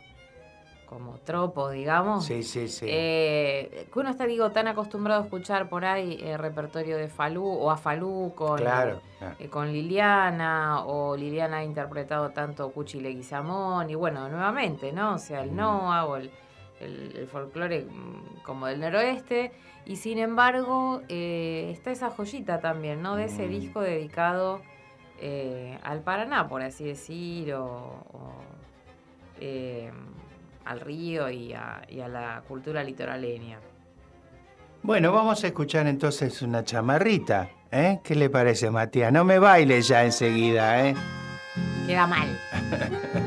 como 0.85 1.17
tropo, 1.19 1.69
digamos. 1.69 2.25
Sí, 2.25 2.43
sí, 2.43 2.67
sí. 2.67 2.85
Eh, 2.89 3.87
que 3.91 3.99
uno 3.99 4.09
está, 4.09 4.25
digo, 4.25 4.51
tan 4.51 4.67
acostumbrado 4.67 5.21
a 5.21 5.23
escuchar 5.25 5.67
por 5.69 5.83
ahí 5.85 6.19
eh, 6.21 6.37
repertorio 6.37 6.97
de 6.97 7.07
Falú 7.07 7.45
o 7.45 7.71
a 7.71 7.77
Falú 7.77 8.33
con, 8.35 8.57
Claro, 8.59 9.01
claro. 9.19 9.35
eh, 9.39 9.47
con 9.49 9.71
Liliana, 9.71 10.85
o 10.85 11.15
Liliana 11.17 11.57
ha 11.57 11.63
interpretado 11.63 12.29
tanto 12.29 12.69
Cuchi 12.71 12.99
Leguizamón, 12.99 13.89
y 13.89 13.95
bueno, 13.95 14.29
nuevamente, 14.29 14.91
¿no? 14.93 15.15
O 15.15 15.17
sea, 15.17 15.41
el 15.43 15.55
Noa 15.55 16.05
o 16.05 16.17
el, 16.17 16.31
el, 16.79 17.15
el 17.17 17.27
folclore 17.27 17.85
mm, 17.85 18.43
como 18.43 18.67
del 18.67 18.79
noroeste, 18.79 19.51
y 19.85 19.95
sin 19.97 20.17
embargo, 20.19 21.01
eh, 21.09 21.69
está 21.71 21.91
esa 21.91 22.09
joyita 22.09 22.59
también, 22.59 23.01
¿no? 23.01 23.15
De 23.15 23.25
ese 23.25 23.47
Mm. 23.47 23.49
disco 23.49 23.81
dedicado 23.81 24.61
al 25.83 26.01
Paraná, 26.01 26.47
por 26.47 26.61
así 26.61 26.83
decir, 26.83 27.53
o, 27.53 27.65
o, 27.65 28.31
eh, 29.39 29.91
al 30.65 30.80
río 30.80 31.30
y 31.30 31.54
a, 31.54 31.82
y 31.89 32.01
a 32.01 32.08
la 32.08 32.43
cultura 32.47 32.84
litoraleña. 32.84 33.60
Bueno, 34.84 35.12
vamos 35.12 35.43
a 35.43 35.47
escuchar 35.47 35.88
entonces 35.88 36.41
una 36.41 36.63
chamarrita, 36.63 37.49
¿eh? 37.71 37.99
¿Qué 38.04 38.15
le 38.15 38.30
parece, 38.30 38.69
Matías? 38.69 39.12
No 39.12 39.23
me 39.23 39.39
bailes 39.39 39.88
ya 39.88 40.04
enseguida, 40.04 40.88
¿eh? 40.88 40.95
Queda 41.88 42.06
mal. 42.06 42.28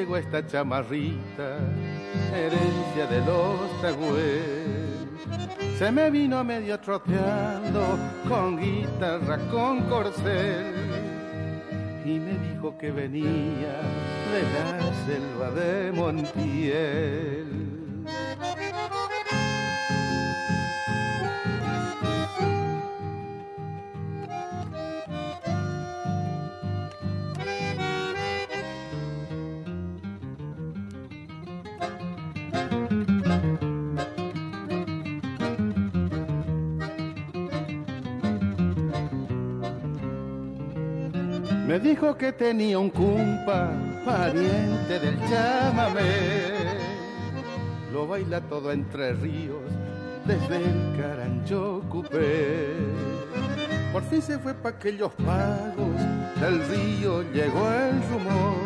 llegó 0.00 0.16
esta 0.16 0.46
chamarrita, 0.46 1.58
herencia 2.34 3.06
de 3.10 3.18
los 3.18 3.82
tagües. 3.82 4.96
Se 5.78 5.92
me 5.92 6.10
vino 6.10 6.42
medio 6.42 6.80
troteando 6.80 7.98
con 8.26 8.58
guitarra, 8.58 9.36
con 9.50 9.82
corcel. 9.90 10.74
Y 12.06 12.18
me 12.18 12.32
dijo 12.48 12.78
que 12.78 12.90
venía 12.90 13.76
de 14.32 14.42
la 14.54 14.90
selva 15.04 15.50
de 15.50 15.92
Montiel. 15.92 17.69
Me 41.70 41.78
dijo 41.78 42.16
que 42.16 42.32
tenía 42.32 42.80
un 42.80 42.90
cumpa, 42.90 43.70
pariente 44.04 44.98
del 44.98 45.16
chamamé. 45.28 46.02
Lo 47.92 48.08
baila 48.08 48.40
todo 48.40 48.72
entre 48.72 49.12
ríos, 49.12 49.62
desde 50.26 50.56
el 50.56 50.96
carancho 51.00 51.80
cupé. 51.88 52.74
Por 53.92 54.02
fin 54.02 54.20
se 54.20 54.36
fue 54.40 54.52
pa' 54.52 54.70
aquellos 54.70 55.12
pagos, 55.12 55.94
del 56.40 56.60
río 56.70 57.22
llegó 57.32 57.70
el 57.70 58.02
rumor. 58.10 58.56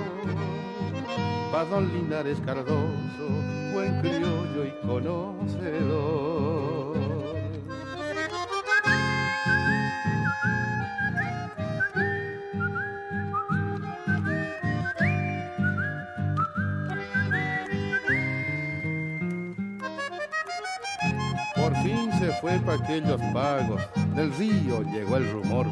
Pa' 1.52 1.66
don 1.66 1.92
Linares 1.92 2.40
Cardoso, 2.46 3.28
buen 3.74 4.00
criollo 4.00 4.64
y 4.64 4.86
conocedor. 4.86 6.63
Fue 22.44 22.58
pa' 22.58 22.74
aquellos 22.74 23.18
pagos, 23.32 23.80
del 24.14 24.30
río 24.34 24.82
llegó 24.92 25.16
el 25.16 25.32
rumor, 25.32 25.66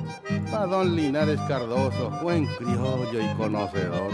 pa' 0.50 0.64
don 0.64 0.96
Linares 0.96 1.38
Cardoso, 1.46 2.08
buen 2.22 2.46
criollo 2.46 3.20
y 3.20 3.36
conocedor. 3.36 4.10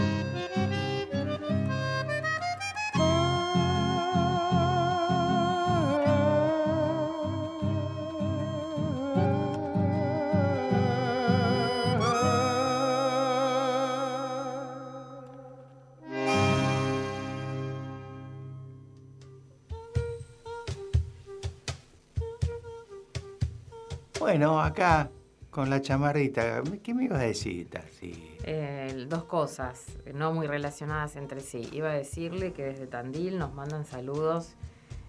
Bueno, 24.39 24.61
acá 24.61 25.11
con 25.49 25.69
la 25.69 25.81
chamarrita, 25.81 26.63
¿qué 26.81 26.93
me 26.93 27.03
ibas 27.03 27.19
a 27.19 27.23
decir, 27.23 27.69
Tarsi? 27.69 28.37
Eh, 28.45 29.05
dos 29.09 29.25
cosas, 29.25 29.97
eh, 30.05 30.13
no 30.13 30.31
muy 30.31 30.47
relacionadas 30.47 31.17
entre 31.17 31.41
sí. 31.41 31.67
Iba 31.73 31.89
a 31.89 31.93
decirle 31.93 32.53
que 32.53 32.63
desde 32.63 32.87
Tandil 32.87 33.37
nos 33.37 33.53
mandan 33.53 33.83
saludos 33.83 34.55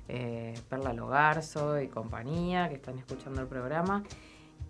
eh, 0.09 0.55
Perla 0.69 0.95
Logarzo 0.95 1.81
y 1.81 1.87
compañía 1.87 2.69
que 2.71 2.75
están 2.75 2.99
escuchando 2.99 3.40
el 3.40 3.47
programa. 3.47 4.03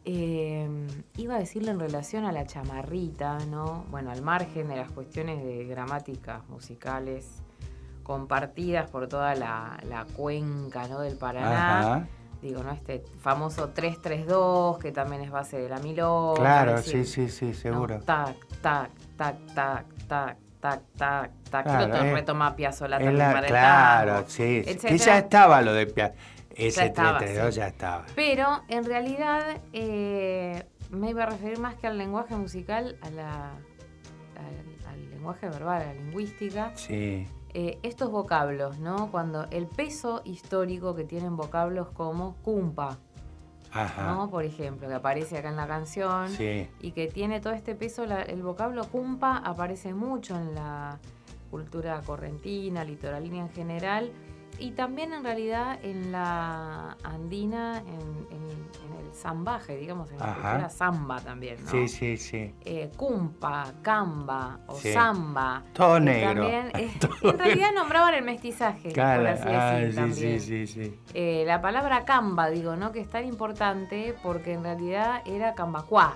Eh, 0.05 0.69
iba 1.17 1.37
a 1.37 1.39
decirlo 1.39 1.71
en 1.71 1.81
relación 1.81 2.27
a 2.27 2.33
la 2.33 2.45
chamarrita, 2.45 3.39
¿no? 3.47 3.87
Bueno, 3.91 4.11
al 4.11 4.21
margen 4.21 4.69
de 4.69 4.77
las 4.77 4.91
cuestiones 4.91 5.43
de 5.43 5.65
gramáticas 5.65 6.47
musicales 6.51 7.43
compartidas 8.03 8.91
por 8.91 9.09
toda 9.09 9.35
la, 9.35 9.81
la 9.89 10.05
cuenca 10.05 10.87
¿no? 10.87 11.01
del 11.01 11.17
Paraná. 11.17 11.79
Ajá. 11.79 12.09
Digo, 12.43 12.63
¿no? 12.63 12.73
Este 12.73 13.03
famoso 13.21 13.69
332, 13.71 14.79
que 14.79 14.93
también 14.93 15.23
es 15.23 15.31
base 15.31 15.59
de 15.59 15.69
la 15.69 15.79
milonga. 15.79 16.41
Claro, 16.41 16.77
decir, 16.77 17.05
sí, 17.07 17.29
sí, 17.29 17.53
sí, 17.53 17.55
seguro. 17.55 17.99
¿no? 17.99 18.05
Tac, 18.05 18.35
tac, 18.63 18.91
tac, 19.17 19.37
tac, 19.55 19.87
tac, 20.09 20.37
tac, 20.61 20.81
tac, 20.97 21.31
tac. 21.51 21.65
Claro, 21.65 21.91
Creo 21.91 22.03
que 22.05 22.13
retoma 22.15 22.57
Piazzolla 22.57 22.97
también 22.97 23.19
la- 23.19 23.33
para 23.33 23.41
el 23.41 23.47
claro, 23.47 24.13
tango, 24.15 24.29
sí. 24.29 24.63
Que 24.81 24.99
ya 24.99 25.19
estaba 25.19 25.61
lo 25.63 25.73
de 25.75 25.87
Pia- 25.87 26.15
Ese 26.55 26.87
estaba, 26.87 27.19
32 27.19 27.55
sí. 27.55 27.61
ya 27.61 27.67
estaba. 27.69 28.07
Pero 28.15 28.63
en 28.69 28.85
realidad 28.85 29.59
eh, 29.73 30.65
me 30.91 31.11
iba 31.11 31.25
a 31.25 31.27
referir 31.27 31.59
más 31.59 31.75
que 31.77 31.87
al 31.87 31.99
lenguaje 31.99 32.35
musical, 32.37 32.97
a 33.03 33.11
la, 33.11 33.51
al, 34.37 34.89
al 34.93 35.11
lenguaje 35.11 35.47
verbal, 35.49 35.83
a 35.83 35.87
la 35.87 35.93
lingüística. 35.95 36.73
Sí. 36.75 37.27
Eh, 37.53 37.79
estos 37.83 38.11
vocablos, 38.11 38.79
¿no? 38.79 39.11
Cuando 39.11 39.47
el 39.51 39.67
peso 39.67 40.23
histórico 40.25 40.95
que 40.95 41.05
tienen 41.05 41.37
vocablos 41.37 41.89
como 41.89 42.37
cumpa, 42.45 42.99
Ajá. 43.73 44.13
¿no? 44.15 44.31
Por 44.31 44.45
ejemplo, 44.45 44.87
que 44.89 44.95
aparece 44.95 45.39
acá 45.39 45.49
en 45.49 45.57
la 45.57 45.67
canción 45.67 46.29
Sí. 46.29 46.69
y 46.81 46.93
que 46.93 47.09
tiene 47.09 47.41
todo 47.41 47.53
este 47.53 47.75
peso, 47.75 48.07
la- 48.07 48.23
el 48.23 48.43
vocablo 48.43 48.85
cumpa 48.89 49.37
aparece 49.39 49.95
mucho 49.95 50.37
en 50.37 50.55
la 50.55 50.99
cultura 51.51 52.01
correntina, 52.07 52.85
litoralina 52.85 53.39
en 53.39 53.51
general 53.51 54.11
y 54.61 54.73
también 54.73 55.13
en 55.13 55.25
realidad 55.25 55.79
en 55.83 56.13
la 56.13 56.97
andina, 57.03 57.79
en, 57.79 57.87
en- 58.31 58.51
en 58.85 59.07
el 59.07 59.13
zambaje, 59.15 59.77
digamos, 59.77 60.11
en 60.13 60.19
la 60.19 60.25
Ajá. 60.27 60.35
cultura 60.53 60.71
samba 60.71 61.21
también, 61.21 61.65
¿no? 61.65 61.71
Sí, 61.71 61.89
sí, 61.89 62.17
sí. 62.17 62.55
Eh, 62.65 62.91
cumpa, 62.97 63.73
camba 63.83 64.61
o 64.69 64.75
Sí. 64.77 64.93
samba. 64.93 65.63
Todo 65.73 65.99
negro. 65.99 66.43
también, 66.43 66.71
eh, 66.75 66.91
Todo 67.01 67.33
en 67.33 67.39
realidad 67.39 67.73
nombraban 67.75 68.15
el 68.15 68.23
mestizaje, 68.25 68.93
Claro, 68.93 69.23
por 69.23 69.31
así 69.33 69.49
ah, 69.49 69.75
decir 69.75 69.91
sí, 69.91 69.97
también. 69.97 70.41
sí, 70.41 70.67
sí, 70.67 70.85
sí. 70.85 71.01
Eh, 71.15 71.45
la 71.47 71.61
palabra 71.61 72.05
camba, 72.05 72.49
digo, 72.51 72.77
¿no? 72.77 72.93
Que 72.93 73.01
es 73.01 73.09
tan 73.11 73.25
importante 73.27 74.15
porque 74.23 74.53
en 74.53 74.63
realidad 74.63 75.23
era 75.27 75.55
cambacuá. 75.55 76.15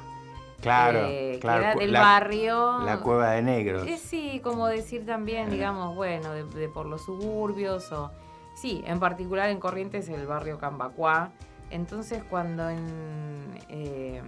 Claro, 0.61 1.01
eh, 1.11 1.39
claro. 1.43 1.61
Que 1.63 1.67
era 1.71 1.75
del 1.75 1.93
la- 1.93 2.01
barrio. 2.01 2.79
La 2.85 3.01
cueva 3.01 3.33
de 3.33 3.43
negros. 3.43 3.87
Eh, 3.87 3.99
sí, 3.99 4.41
como 4.43 4.67
decir 4.67 5.03
Eh. 5.03 5.05
también, 5.05 5.51
digamos, 5.51 5.95
bueno, 5.95 6.31
de, 6.33 6.45
de 6.45 6.69
por 6.69 6.87
los 6.87 7.03
suburbios 7.05 7.91
o... 7.93 8.11
Sí, 8.55 8.83
en 8.87 9.01
particular 9.01 9.51
en 9.51 9.59
Corrientes 9.59 10.09
el 10.09 10.27
barrio 10.27 10.59
Cambacuá. 10.59 11.33
Entonces 11.71 12.23
cuando 12.25 12.69
en... 12.71 13.59
eh, 13.69 14.23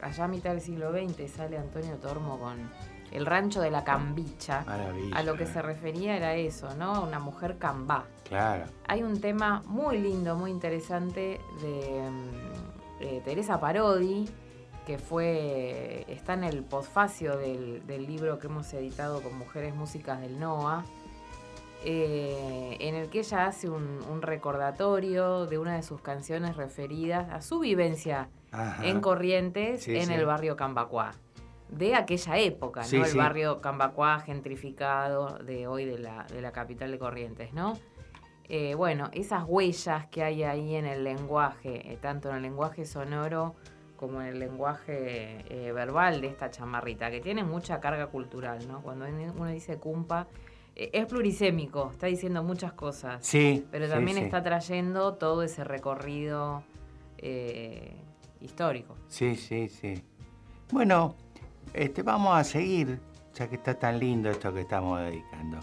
allá 0.00 0.24
a 0.24 0.28
mitad 0.28 0.50
del 0.50 0.60
siglo 0.60 0.92
XX 0.92 1.30
sale 1.30 1.58
Antonio 1.58 1.96
Tormo 1.96 2.38
con 2.38 2.70
el 3.10 3.24
rancho 3.26 3.60
de 3.60 3.70
la 3.70 3.84
Cambicha, 3.84 4.64
Maravilla. 4.66 5.16
a 5.16 5.22
lo 5.22 5.34
que 5.36 5.46
se 5.46 5.62
refería 5.62 6.16
era 6.16 6.34
eso, 6.34 6.74
¿no? 6.76 7.02
Una 7.02 7.18
mujer 7.18 7.56
cambá. 7.58 8.04
Claro. 8.28 8.66
Hay 8.86 9.02
un 9.02 9.20
tema 9.20 9.62
muy 9.66 9.98
lindo, 9.98 10.36
muy 10.36 10.50
interesante 10.50 11.40
de 11.62 12.10
mm, 12.10 13.02
eh, 13.02 13.22
Teresa 13.24 13.58
Parodi, 13.58 14.28
que 14.86 14.98
fue 14.98 16.04
está 16.08 16.34
en 16.34 16.44
el 16.44 16.62
posfacio 16.64 17.36
del, 17.38 17.86
del 17.86 18.06
libro 18.06 18.38
que 18.38 18.46
hemos 18.46 18.72
editado 18.74 19.22
con 19.22 19.36
Mujeres 19.38 19.74
Músicas 19.74 20.20
del 20.20 20.38
NOA, 20.38 20.84
eh, 21.84 22.76
en 22.80 22.94
el 22.94 23.08
que 23.08 23.20
ella 23.20 23.46
hace 23.46 23.68
un, 23.68 24.00
un 24.10 24.22
recordatorio 24.22 25.46
de 25.46 25.58
una 25.58 25.76
de 25.76 25.82
sus 25.82 26.00
canciones 26.00 26.56
referidas 26.56 27.30
a 27.30 27.40
su 27.40 27.60
vivencia 27.60 28.28
Ajá. 28.50 28.84
en 28.86 29.00
Corrientes, 29.00 29.82
Sí, 29.84 29.96
en 29.96 30.06
sí. 30.06 30.12
el 30.12 30.26
barrio 30.26 30.56
Cambacuá. 30.56 31.12
De 31.68 31.94
aquella 31.94 32.38
época, 32.38 32.82
Sí, 32.84 32.98
¿no? 32.98 33.04
El 33.04 33.16
barrio 33.16 33.60
Cambacuá 33.60 34.20
gentrificado 34.20 35.38
de 35.38 35.66
hoy 35.66 35.84
de 35.84 35.98
la, 35.98 36.24
de 36.32 36.40
la 36.40 36.50
capital 36.52 36.90
de 36.90 36.98
Corrientes, 36.98 37.52
¿no? 37.52 37.74
Eh, 38.48 38.74
bueno, 38.74 39.10
esas 39.12 39.44
huellas 39.46 40.06
que 40.06 40.24
hay 40.24 40.42
ahí 40.42 40.74
en 40.74 40.86
el 40.86 41.04
lenguaje, 41.04 41.92
eh, 41.92 41.98
tanto 42.00 42.30
en 42.30 42.36
el 42.36 42.42
lenguaje 42.42 42.86
sonoro 42.86 43.54
como 43.96 44.22
en 44.22 44.28
el 44.28 44.38
lenguaje 44.38 45.44
eh, 45.50 45.72
verbal 45.72 46.22
de 46.22 46.28
esta 46.28 46.50
chamarrita, 46.50 47.10
que 47.10 47.20
tiene 47.20 47.44
mucha 47.44 47.80
carga 47.80 48.06
cultural, 48.06 48.66
¿no? 48.66 48.80
Cuando 48.80 49.04
uno 49.06 49.46
dice 49.48 49.76
cumpa, 49.78 50.28
es 50.78 51.06
plurisémico, 51.06 51.90
está 51.92 52.06
diciendo 52.06 52.42
muchas 52.42 52.72
cosas. 52.72 53.24
Sí, 53.26 53.64
Pero 53.70 53.88
también 53.88 54.18
sí. 54.18 54.24
está 54.24 54.42
trayendo 54.42 55.14
todo 55.14 55.42
ese 55.42 55.64
recorrido 55.64 56.62
eh, 57.18 57.96
histórico. 58.40 58.94
Sí, 59.08 59.34
sí, 59.36 59.68
sí. 59.68 59.94
Bueno, 60.70 61.14
este, 61.74 62.02
vamos 62.02 62.36
a 62.36 62.44
seguir, 62.44 63.00
ya 63.34 63.48
que 63.48 63.56
está 63.56 63.74
tan 63.78 63.98
lindo 63.98 64.30
esto 64.30 64.52
que 64.54 64.60
estamos 64.60 65.00
dedicando. 65.00 65.58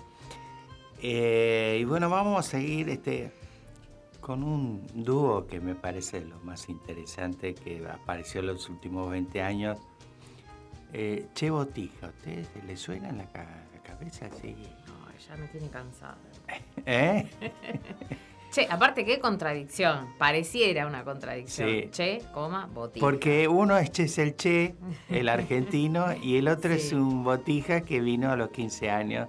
Eh, 1.01 1.77
y 1.81 1.83
bueno, 1.85 2.09
vamos 2.09 2.39
a 2.47 2.49
seguir 2.49 2.89
este, 2.89 3.31
con 4.21 4.43
un 4.43 4.85
dúo 4.93 5.45
que 5.45 5.59
me 5.59 5.75
parece 5.75 6.21
lo 6.25 6.39
más 6.39 6.67
interesante 6.69 7.53
que 7.53 7.85
apareció 7.87 8.41
en 8.41 8.47
los 8.47 8.69
últimos 8.69 9.09
20 9.09 9.41
años. 9.41 9.77
Eh, 10.93 11.27
che 11.33 11.49
Botija, 11.49 12.07
¿a 12.07 12.09
¿ustedes 12.09 12.47
le 12.65 12.77
suena 12.77 13.09
en 13.09 13.17
la, 13.19 13.25
ca- 13.25 13.65
la 13.73 13.81
cabeza? 13.83 14.29
Sí. 14.41 14.55
Ya 15.27 15.35
me 15.37 15.47
tiene 15.47 15.69
cansada. 15.69 16.17
¿Eh? 16.85 17.27
Che, 18.55 18.67
aparte 18.69 19.03
qué 19.03 19.19
contradicción, 19.19 20.13
pareciera 20.17 20.87
una 20.87 21.03
contradicción. 21.03 21.67
Sí. 21.67 21.89
Che, 21.91 22.21
coma, 22.33 22.67
botija. 22.67 23.05
Porque 23.05 23.49
uno 23.49 23.77
es 23.77 23.91
Che 23.91 24.03
es 24.03 24.17
el 24.17 24.37
Che, 24.37 24.75
el 25.09 25.27
argentino, 25.27 26.15
y 26.15 26.37
el 26.37 26.47
otro 26.47 26.71
es 26.71 26.93
un 26.93 27.25
botija 27.25 27.81
que 27.81 27.99
vino 27.99 28.31
a 28.31 28.37
los 28.37 28.51
15 28.51 28.89
años, 28.89 29.27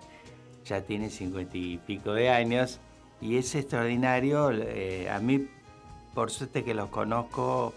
ya 0.64 0.82
tiene 0.82 1.11
50 1.11 1.57
y 1.57 1.78
pico 1.78 2.12
de 2.12 2.30
años, 2.30 2.78
y 3.20 3.36
es 3.36 3.53
extraordinario. 3.57 4.53
eh, 4.53 5.11
a 5.11 5.18
mí, 5.18 5.49
por 6.14 6.30
suerte 6.30 6.62
que 6.62 6.74
los 6.74 6.88
conozco 6.90 7.74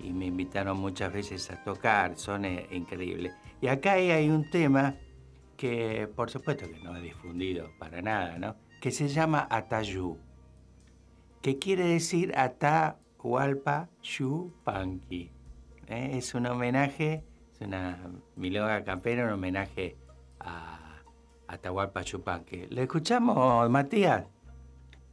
y 0.00 0.12
me 0.14 0.24
invitaron 0.24 0.78
muchas 0.78 1.12
veces 1.12 1.50
a 1.50 1.62
tocar, 1.62 2.16
son 2.16 2.46
eh, 2.46 2.68
increíbles. 2.70 3.34
Y 3.60 3.68
acá 3.68 3.92
hay 3.92 4.30
un 4.30 4.48
tema 4.48 4.94
que, 5.56 6.08
por 6.14 6.30
supuesto 6.30 6.66
que 6.70 6.78
no 6.80 6.96
es 6.96 7.02
difundido 7.02 7.70
para 7.78 8.02
nada, 8.02 8.38
¿no? 8.38 8.56
Que 8.80 8.90
se 8.90 9.08
llama 9.08 9.46
Atayú 9.50 10.18
que 11.46 11.60
quiere 11.60 11.84
decir 11.84 12.36
Atahualpa 12.36 13.88
Yupanqui. 14.02 15.30
¿eh? 15.86 16.10
Es 16.14 16.34
un 16.34 16.46
homenaje, 16.46 17.22
es 17.52 17.60
una 17.60 18.00
milonga 18.34 18.82
campera, 18.82 19.26
un 19.26 19.34
homenaje 19.34 19.96
a 20.40 21.02
Atahualpa 21.46 22.02
Yupanqui. 22.02 22.66
¿Le 22.70 22.82
escuchamos, 22.82 23.70
Matías? 23.70 24.24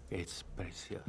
Es 0.09 0.43
precioso. 0.55 1.03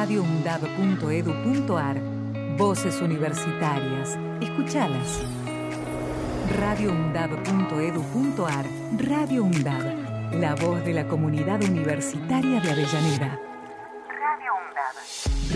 radioundab.edu.ar 0.00 2.00
Voces 2.56 3.02
universitarias. 3.02 4.16
Escuchalas. 4.40 5.20
radioundab.edu.ar 6.58 8.64
Radio 8.96 9.44
UNDAB. 9.44 10.32
La 10.40 10.54
voz 10.54 10.82
de 10.86 10.94
la 10.94 11.06
comunidad 11.06 11.62
universitaria 11.62 12.62
de 12.62 12.70
Avellaneda. 12.70 13.38
Radio 14.24 14.54
UNDAB. 14.62 14.96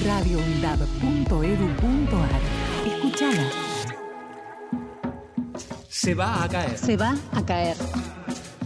radioundab.edu.ar 0.04 2.40
Escuchala. 2.86 3.48
Se 5.88 6.14
va 6.14 6.44
a 6.44 6.48
caer. 6.50 6.76
Se 6.76 6.98
va 6.98 7.14
a 7.32 7.42
caer. 7.46 7.76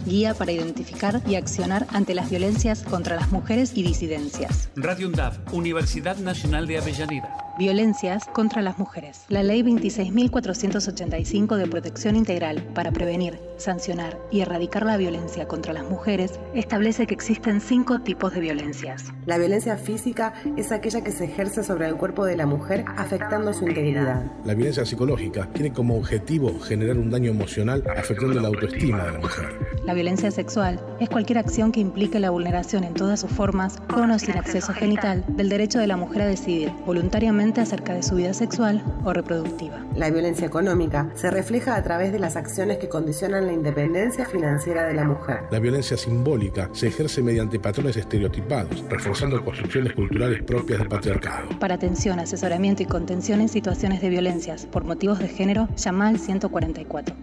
Guía 0.09 0.33
para 0.33 0.51
identificar 0.51 1.21
y 1.27 1.35
accionar 1.35 1.87
ante 1.93 2.13
las 2.13 2.29
violencias 2.29 2.83
contra 2.83 3.15
las 3.15 3.31
mujeres 3.31 3.71
y 3.75 3.83
disidencias. 3.83 4.69
Radio 4.75 5.07
UNDAV, 5.07 5.53
Universidad 5.53 6.17
Nacional 6.17 6.67
de 6.67 6.79
Avellaneda. 6.79 7.55
Violencias 7.57 8.25
contra 8.25 8.61
las 8.61 8.79
mujeres. 8.79 9.21
La 9.29 9.43
Ley 9.43 9.61
26.485 9.63 11.55
de 11.55 11.67
Protección 11.67 12.15
Integral 12.15 12.63
para 12.73 12.91
prevenir, 12.91 13.39
sancionar 13.59 14.17
y 14.31 14.41
erradicar 14.41 14.85
la 14.85 14.97
violencia 14.97 15.47
contra 15.47 15.73
las 15.73 15.83
mujeres 15.83 16.39
establece 16.53 17.07
que 17.07 17.13
existen 17.13 17.61
cinco 17.61 17.99
tipos 17.99 18.33
de 18.33 18.39
violencias. 18.39 19.05
La 19.25 19.37
violencia 19.37 19.77
física 19.77 20.33
es 20.57 20.71
aquella 20.71 21.03
que 21.03 21.11
se 21.11 21.25
ejerce 21.25 21.63
sobre 21.63 21.87
el 21.87 21.95
cuerpo 21.95 22.25
de 22.25 22.35
la 22.35 22.45
mujer 22.45 22.85
afectando 22.97 23.53
su 23.53 23.67
integridad. 23.67 24.23
La 24.45 24.53
violencia 24.53 24.85
psicológica 24.85 25.47
tiene 25.53 25.73
como 25.73 25.97
objetivo 25.97 26.59
generar 26.59 26.97
un 26.97 27.09
daño 27.09 27.31
emocional 27.31 27.83
afectando 27.97 28.39
la 28.39 28.47
autoestima 28.47 29.05
de 29.05 29.11
la 29.11 29.19
mujer. 29.19 29.79
La 29.85 29.93
violencia 29.93 30.31
sexual 30.31 30.79
es 30.99 31.09
cualquier 31.09 31.39
acción 31.39 31.71
que 31.71 31.79
implique 31.79 32.19
la 32.19 32.29
vulneración 32.29 32.83
en 32.83 32.93
todas 32.93 33.19
sus 33.19 33.31
formas, 33.31 33.77
con 33.93 34.11
o 34.11 34.19
sin 34.19 34.37
acceso 34.37 34.73
genital, 34.73 35.23
del 35.27 35.49
derecho 35.49 35.79
de 35.79 35.87
la 35.87 35.97
mujer 35.97 36.23
a 36.23 36.27
decidir 36.27 36.71
voluntariamente 36.85 37.61
acerca 37.61 37.93
de 37.93 38.03
su 38.03 38.15
vida 38.15 38.33
sexual 38.33 38.83
o 39.03 39.13
reproductiva. 39.13 39.83
La 39.95 40.09
violencia 40.09 40.47
económica 40.47 41.09
se 41.15 41.31
refleja 41.31 41.75
a 41.75 41.83
través 41.83 42.11
de 42.11 42.19
las 42.19 42.35
acciones 42.35 42.77
que 42.77 42.89
condicionan 42.89 43.48
la 43.49 43.53
independencia 43.53 44.25
financiera 44.25 44.85
de 44.85 44.93
la 44.93 45.03
mujer. 45.03 45.41
La 45.49 45.59
violencia 45.59 45.97
simbólica 45.97 46.69
se 46.71 46.87
ejerce 46.87 47.23
mediante 47.23 47.59
patrones 47.59 47.97
estereotipados, 47.97 48.83
reforzando 48.87 49.43
construcciones 49.43 49.93
culturales 49.93 50.43
propias 50.43 50.79
del 50.79 50.87
patriarcado. 50.87 51.49
Para 51.59 51.75
atención, 51.75 52.19
asesoramiento 52.19 52.83
y 52.83 52.85
contención 52.85 53.41
en 53.41 53.49
situaciones 53.49 54.01
de 54.01 54.09
violencias 54.09 54.67
por 54.67 54.83
motivos 54.83 55.17
de 55.17 55.29
género, 55.29 55.67
llama 55.75 56.09
al 56.09 56.19
144. 56.19 57.15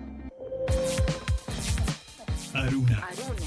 Aruna, 2.54 3.08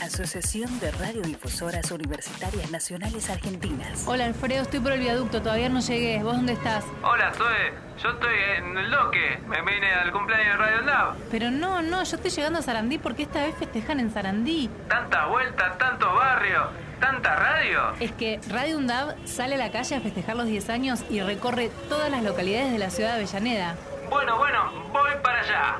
Asociación 0.00 0.80
de 0.80 0.90
Radiodifusoras 0.90 1.90
Universitarias 1.90 2.70
Nacionales 2.70 3.30
Argentinas. 3.30 4.04
Hola 4.06 4.26
Alfredo, 4.26 4.62
estoy 4.62 4.80
por 4.80 4.92
el 4.92 5.00
viaducto, 5.00 5.42
todavía 5.42 5.68
no 5.68 5.80
llegué. 5.80 6.22
¿Vos 6.22 6.36
dónde 6.36 6.54
estás? 6.54 6.84
Hola, 7.02 7.32
soy. 7.34 8.02
Yo 8.02 8.10
estoy 8.10 8.34
en 8.58 8.76
el 8.78 8.90
Doque. 8.90 9.38
Me 9.46 9.60
vine 9.62 9.92
al 9.92 10.12
cumpleaños 10.12 10.52
de 10.52 10.56
Radio 10.56 10.82
Nav. 10.82 11.14
Pero 11.30 11.50
no, 11.50 11.82
no, 11.82 12.02
yo 12.02 12.16
estoy 12.16 12.30
llegando 12.30 12.58
a 12.58 12.62
Sarandí 12.62 12.98
porque 12.98 13.22
esta 13.24 13.44
vez 13.44 13.54
festejan 13.56 14.00
en 14.00 14.12
Sarandí. 14.12 14.68
Tantas 14.88 15.28
vueltas, 15.28 15.78
tantos 15.78 16.14
barrios, 16.14 16.64
tanta 17.00 17.36
radio. 17.36 17.92
Es 18.00 18.12
que 18.12 18.40
Radio 18.48 18.78
UNDAV 18.78 19.14
sale 19.26 19.54
a 19.54 19.58
la 19.58 19.70
calle 19.70 19.96
a 19.96 20.00
festejar 20.00 20.36
los 20.36 20.46
10 20.46 20.68
años 20.70 21.04
y 21.10 21.20
recorre 21.20 21.70
todas 21.88 22.10
las 22.10 22.22
localidades 22.24 22.72
de 22.72 22.78
la 22.78 22.90
ciudad 22.90 23.10
de 23.10 23.22
Avellaneda. 23.22 23.76
Bueno, 24.10 24.36
bueno, 24.36 24.72
voy 24.92 25.12
para 25.22 25.40
allá. 25.40 25.78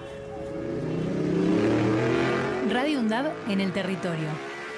Radio 2.73 3.01
UNDAV 3.01 3.27
en 3.51 3.61
el 3.61 3.71
territorio. 3.71 4.29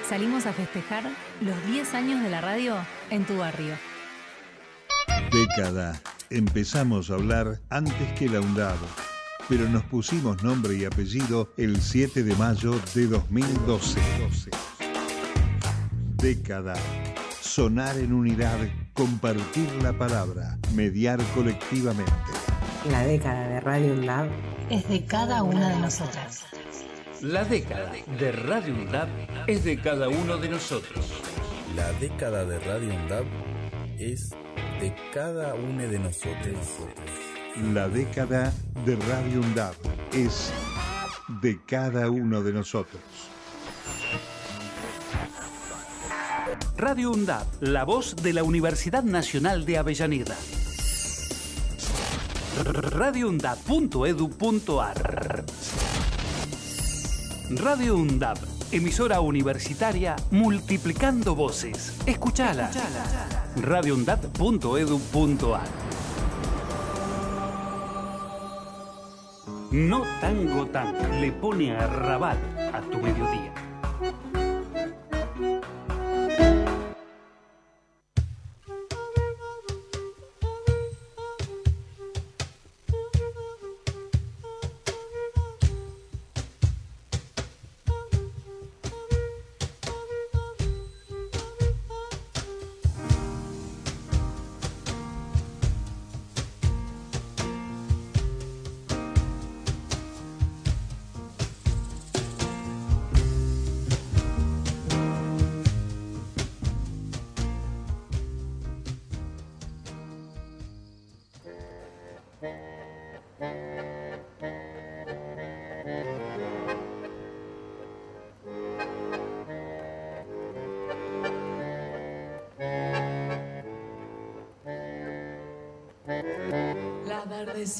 Salimos 0.09 0.45
a 0.45 0.51
festejar 0.51 1.05
los 1.39 1.65
10 1.67 1.93
años 1.93 2.21
de 2.21 2.29
la 2.29 2.41
radio 2.41 2.75
en 3.09 3.23
tu 3.23 3.37
barrio. 3.37 3.73
Década. 5.31 6.01
Empezamos 6.29 7.09
a 7.09 7.13
hablar 7.13 7.61
antes 7.69 8.11
que 8.19 8.27
la 8.27 8.41
UNDAV, 8.41 8.75
pero 9.47 9.69
nos 9.69 9.83
pusimos 9.83 10.43
nombre 10.43 10.75
y 10.75 10.83
apellido 10.83 11.53
el 11.55 11.81
7 11.81 12.23
de 12.23 12.35
mayo 12.35 12.73
de 12.93 13.07
2012. 13.07 14.01
Década. 16.17 16.73
Sonar 17.39 17.97
en 17.97 18.11
unidad, 18.11 18.59
compartir 18.93 19.71
la 19.81 19.93
palabra, 19.93 20.57
mediar 20.73 21.21
colectivamente. 21.33 22.11
La 22.91 23.05
década 23.05 23.47
de 23.47 23.61
Radio 23.61 23.93
UNDAV 23.93 24.27
Es 24.69 24.89
de 24.89 25.05
cada 25.05 25.43
una 25.43 25.69
de 25.69 25.79
nosotras. 25.79 26.43
La 27.25 27.43
década 27.43 27.91
de 28.19 28.31
Radio 28.31 28.75
UNDAV 28.75 29.09
es 29.47 29.63
de 29.63 29.81
cada 29.81 30.09
uno 30.09 30.37
de 30.37 30.47
nosotros. 30.47 31.11
La 31.75 31.91
década 31.93 32.45
de 32.45 32.59
Radio 32.59 32.93
UNDAV 32.93 33.25
es 33.97 34.29
de 34.79 34.93
cada 35.11 35.55
uno 35.55 35.87
de 35.87 35.97
nosotros. 35.97 36.59
La 37.73 37.89
década 37.89 38.53
de 38.85 38.95
Radio 38.95 39.41
UNDAV 39.41 39.73
es 40.13 40.53
de 41.41 41.59
cada 41.65 42.11
uno 42.11 42.43
de 42.43 42.53
nosotros. 42.53 43.01
Radio 46.77 47.09
UNDAV, 47.09 47.47
la 47.61 47.85
voz 47.85 48.15
de 48.17 48.33
la 48.33 48.43
Universidad 48.43 49.01
Nacional 49.01 49.65
de 49.65 49.79
Avellaneda. 49.79 50.35
radioundab.edu.ar 52.63 55.43
Radio 57.49 57.95
UNDAV, 57.95 58.37
emisora 58.71 59.19
universitaria 59.19 60.15
multiplicando 60.31 61.35
voces. 61.35 61.99
Escuchala. 62.05 62.71
radioundab.edu.ar 63.61 65.67
No 69.71 70.03
tango 70.21 70.67
tan 70.67 71.21
le 71.21 71.31
pone 71.33 71.75
a 71.75 71.85
rabat 71.85 72.37
a 72.73 72.79
tu 72.81 72.97
mediodía. 72.99 73.53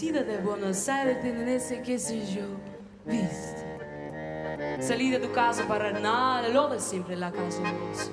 Atardecida 0.05 0.23
de 0.23 0.37
Buenos 0.37 0.89
Aires 0.89 1.21
tiene 1.21 1.55
ese 1.55 1.81
qué 1.81 1.97
sé 1.97 2.25
yo, 2.25 2.43
viste. 3.05 3.63
Salí 4.79 5.09
de 5.09 5.19
tu 5.19 5.31
casa 5.31 5.67
para 5.67 5.91
nada, 5.91 6.47
lo 6.49 6.67
de 6.69 6.79
siempre 6.79 7.15
la 7.15 7.31
casa 7.31 7.61
luz. 7.61 8.11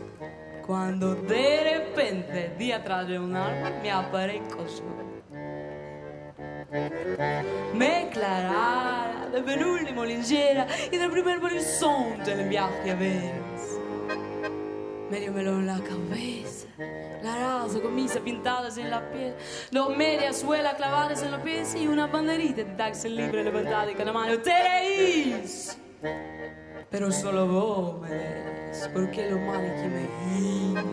Cuando 0.67 1.15
de 1.15 1.79
repente, 1.79 2.55
día 2.59 2.83
tras 2.83 3.09
de 3.09 3.19
un 3.19 3.35
árbol, 3.35 3.73
me 3.83 3.91
aparezco 3.91 4.65
yo. 4.67 5.03
Me 7.75 8.05
declarara 8.05 9.29
del 9.31 9.45
penúltimo 9.45 10.05
linchera 10.05 10.67
y 10.91 10.97
del 10.97 11.11
primer 11.11 11.45
horizonte 11.45 12.35
del 12.35 12.49
viaje 12.49 12.91
a 12.91 12.95
Venus. 12.95 13.42
Medio 15.13 15.31
melón 15.31 15.61
en 15.61 15.67
la 15.67 15.79
cabeza, 15.79 16.69
la 17.23 17.37
raza 17.37 17.83
camisa 17.83 18.19
pintadas 18.21 18.79
en 18.79 18.89
la 18.89 19.13
piel, 19.13 19.35
dos 19.71 19.95
medias 19.95 20.39
suelas 20.39 20.75
clavadas 20.77 21.23
en 21.23 21.33
los 21.33 21.43
pies 21.43 21.75
y 21.75 21.87
una 21.87 22.07
banderita 22.07 22.65
de 22.65 22.77
taxi 22.77 23.11
libre 23.11 23.45
levantada 23.45 23.91
en 23.91 23.97
cada 23.99 24.11
mano. 24.11 24.39
¡Te! 24.39 25.45
Pero 26.91 27.13
solo 27.13 27.47
vos 27.47 28.01
me 28.01 28.09
ves, 28.09 28.89
porque 28.95 29.31
lo 29.31 29.39
malo 29.39 29.69
que 29.75 29.89
me 29.89 30.09
guía. 30.25 30.85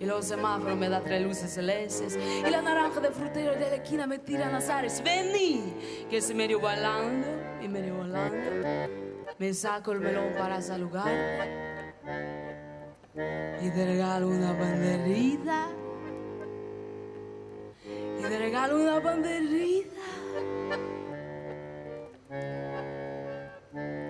Y 0.00 0.06
los 0.06 0.24
semáforos 0.24 0.78
me 0.78 0.88
da 0.88 1.00
tres 1.00 1.20
luces 1.20 1.52
celestes 1.52 2.16
Y 2.16 2.48
la 2.48 2.62
naranja 2.62 3.00
de 3.00 3.10
frutero 3.10 3.54
de 3.54 3.68
la 3.68 3.74
esquina 3.74 4.06
me 4.06 4.20
tiran 4.20 4.52
las 4.52 4.68
ares 4.68 5.02
Vení, 5.02 5.74
que 6.08 6.20
se 6.20 6.34
medio 6.34 6.60
bailando 6.60 7.26
y 7.60 7.66
medio 7.66 7.96
volando 7.96 8.38
Me 9.40 9.52
saco 9.52 9.90
el 9.90 9.98
melón 9.98 10.34
para 10.38 10.62
saludar 10.62 11.58
Y 13.60 13.70
te 13.70 13.84
regalo 13.84 14.28
una 14.28 14.52
banderita 14.52 15.68
Y 18.18 18.22
te 18.22 18.38
regalo 18.38 18.76
una 18.76 19.00
banderita 19.00 19.88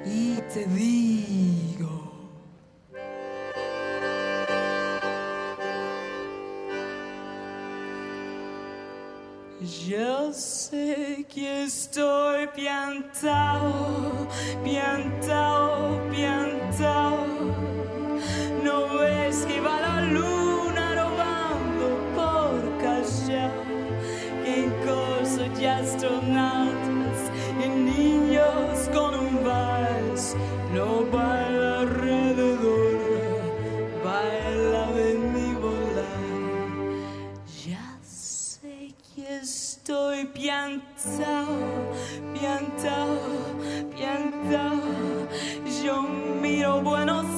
Y 0.05 0.37
te 0.53 0.67
digo 0.67 2.09
Yo 9.89 10.33
sé 10.33 11.27
que 11.29 11.65
estoy 11.65 12.47
piantao, 12.55 14.29
piantao, 14.63 16.01
piantao. 16.11 17.38
No 18.69 18.87
ves 18.99 19.47
que 19.47 19.61
va 19.61 19.81
la 19.81 20.03
luna 20.03 20.85
robando 21.01 21.87
por 22.17 22.53
callao. 22.83 23.65
Que 24.45 24.65
en 24.65 24.71
corso 24.87 25.43
de 25.59 25.69
astronautas 25.71 27.19
y 27.65 27.69
niños 27.69 28.91
con 28.93 29.15
un 29.25 29.43
vals 29.43 30.37
no 30.75 31.07
baila 31.11 31.81
alrededor, 31.81 32.99
baila 34.05 34.85
de 34.99 35.09
mi 35.33 35.51
volar. 35.65 36.29
Ya 37.67 37.87
sé 38.03 38.95
que 39.09 39.37
estoy 39.39 40.27
piantao, 40.27 41.57
piantao, 42.35 43.19
piantao. 43.97 45.09
Yo 45.83 46.03
miro 46.43 46.83
Buenos 46.83 47.38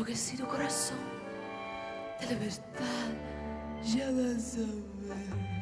enloquecido 0.00 0.48
corazón 0.48 0.96
de 2.20 2.26
la 2.26 2.40
verdad 2.40 3.12
ya 3.84 4.10
va 4.10 4.34
a 4.34 4.40
saber. 4.40 5.59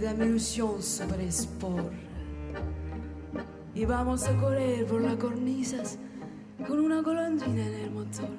Subida 0.00 0.14
mi 0.14 0.24
ilusión 0.24 0.82
sobre 0.82 1.26
sport. 1.26 1.92
Y 3.74 3.84
vamos 3.84 4.24
a 4.24 4.34
correr 4.38 4.86
por 4.86 5.02
las 5.02 5.16
cornisas 5.16 5.98
con 6.66 6.80
una 6.80 7.02
golondrina 7.02 7.66
en 7.66 7.74
el 7.74 7.90
motor. 7.90 8.30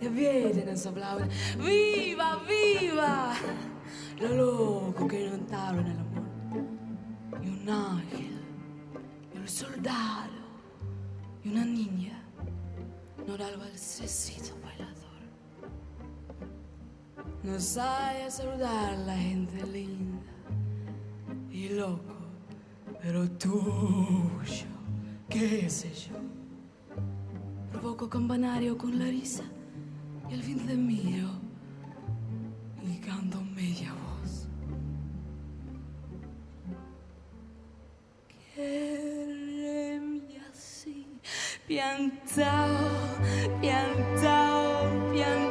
Y 0.00 0.06
vienen 0.06 0.68
a 0.68 0.88
hablar, 0.88 1.28
¡Viva, 1.58 2.38
viva! 2.46 3.34
Lo 4.20 4.28
loco 4.28 5.08
que 5.08 5.24
inventaron 5.24 5.86
el 5.88 5.98
amor. 5.98 6.22
Y 7.42 7.48
un 7.48 7.68
ángel, 7.68 8.40
y 9.34 9.38
un 9.38 9.48
soldado, 9.48 10.30
y 11.42 11.48
una 11.48 11.64
niña. 11.64 12.22
No 13.26 13.36
da 13.36 13.48
el 13.48 13.56
balsecito 13.56 14.54
bailador. 14.62 14.89
Nos 17.42 17.64
sale 17.64 18.24
a 18.24 18.30
saludar 18.30 18.98
la 18.98 19.16
gente 19.16 19.66
linda 19.66 20.20
y 21.50 21.70
loco, 21.70 22.14
pero 23.02 23.26
tuyo, 23.30 24.66
qué 25.26 25.70
sé 25.70 25.90
yo. 25.94 26.16
Provoco 27.72 28.10
campanario 28.10 28.76
con 28.76 28.98
la 28.98 29.06
risa 29.06 29.44
y 30.28 30.34
al 30.34 30.42
fin 30.42 30.66
te 30.66 30.74
miro 30.74 31.28
y 32.86 32.98
canto 32.98 33.40
media 33.40 33.94
voz. 33.94 34.46
Así, 40.52 41.06
piantao, 41.66 42.76
piantao, 43.62 45.10
piantao. 45.10 45.49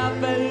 Poner 0.00 0.40
esa 0.40 0.49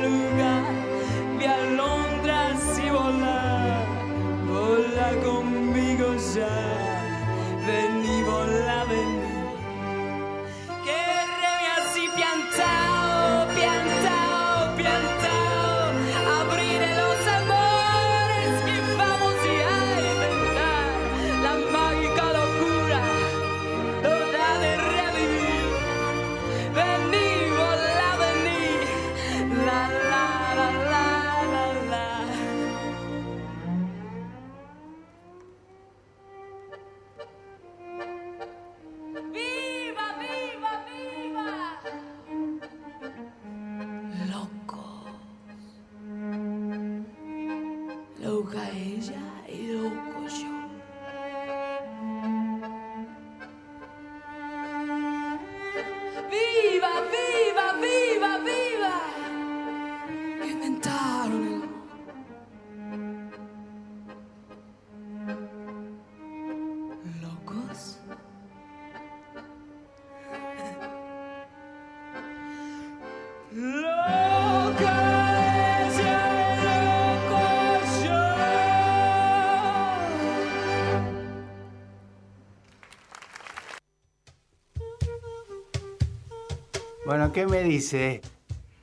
Bueno, 87.05 87.31
¿qué 87.33 87.47
me 87.47 87.63
dice 87.63 88.21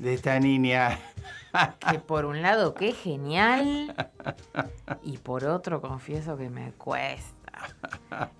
de 0.01 0.15
esta 0.15 0.41
niña? 0.41 0.99
que 1.89 2.01
por 2.01 2.25
un 2.25 2.43
lado 2.43 2.75
qué 2.75 2.91
genial 2.91 3.95
y 5.05 5.19
por 5.19 5.45
otro 5.45 5.81
confieso 5.81 6.37
que 6.37 6.51
me 6.51 6.73
cuesta. 6.73 7.71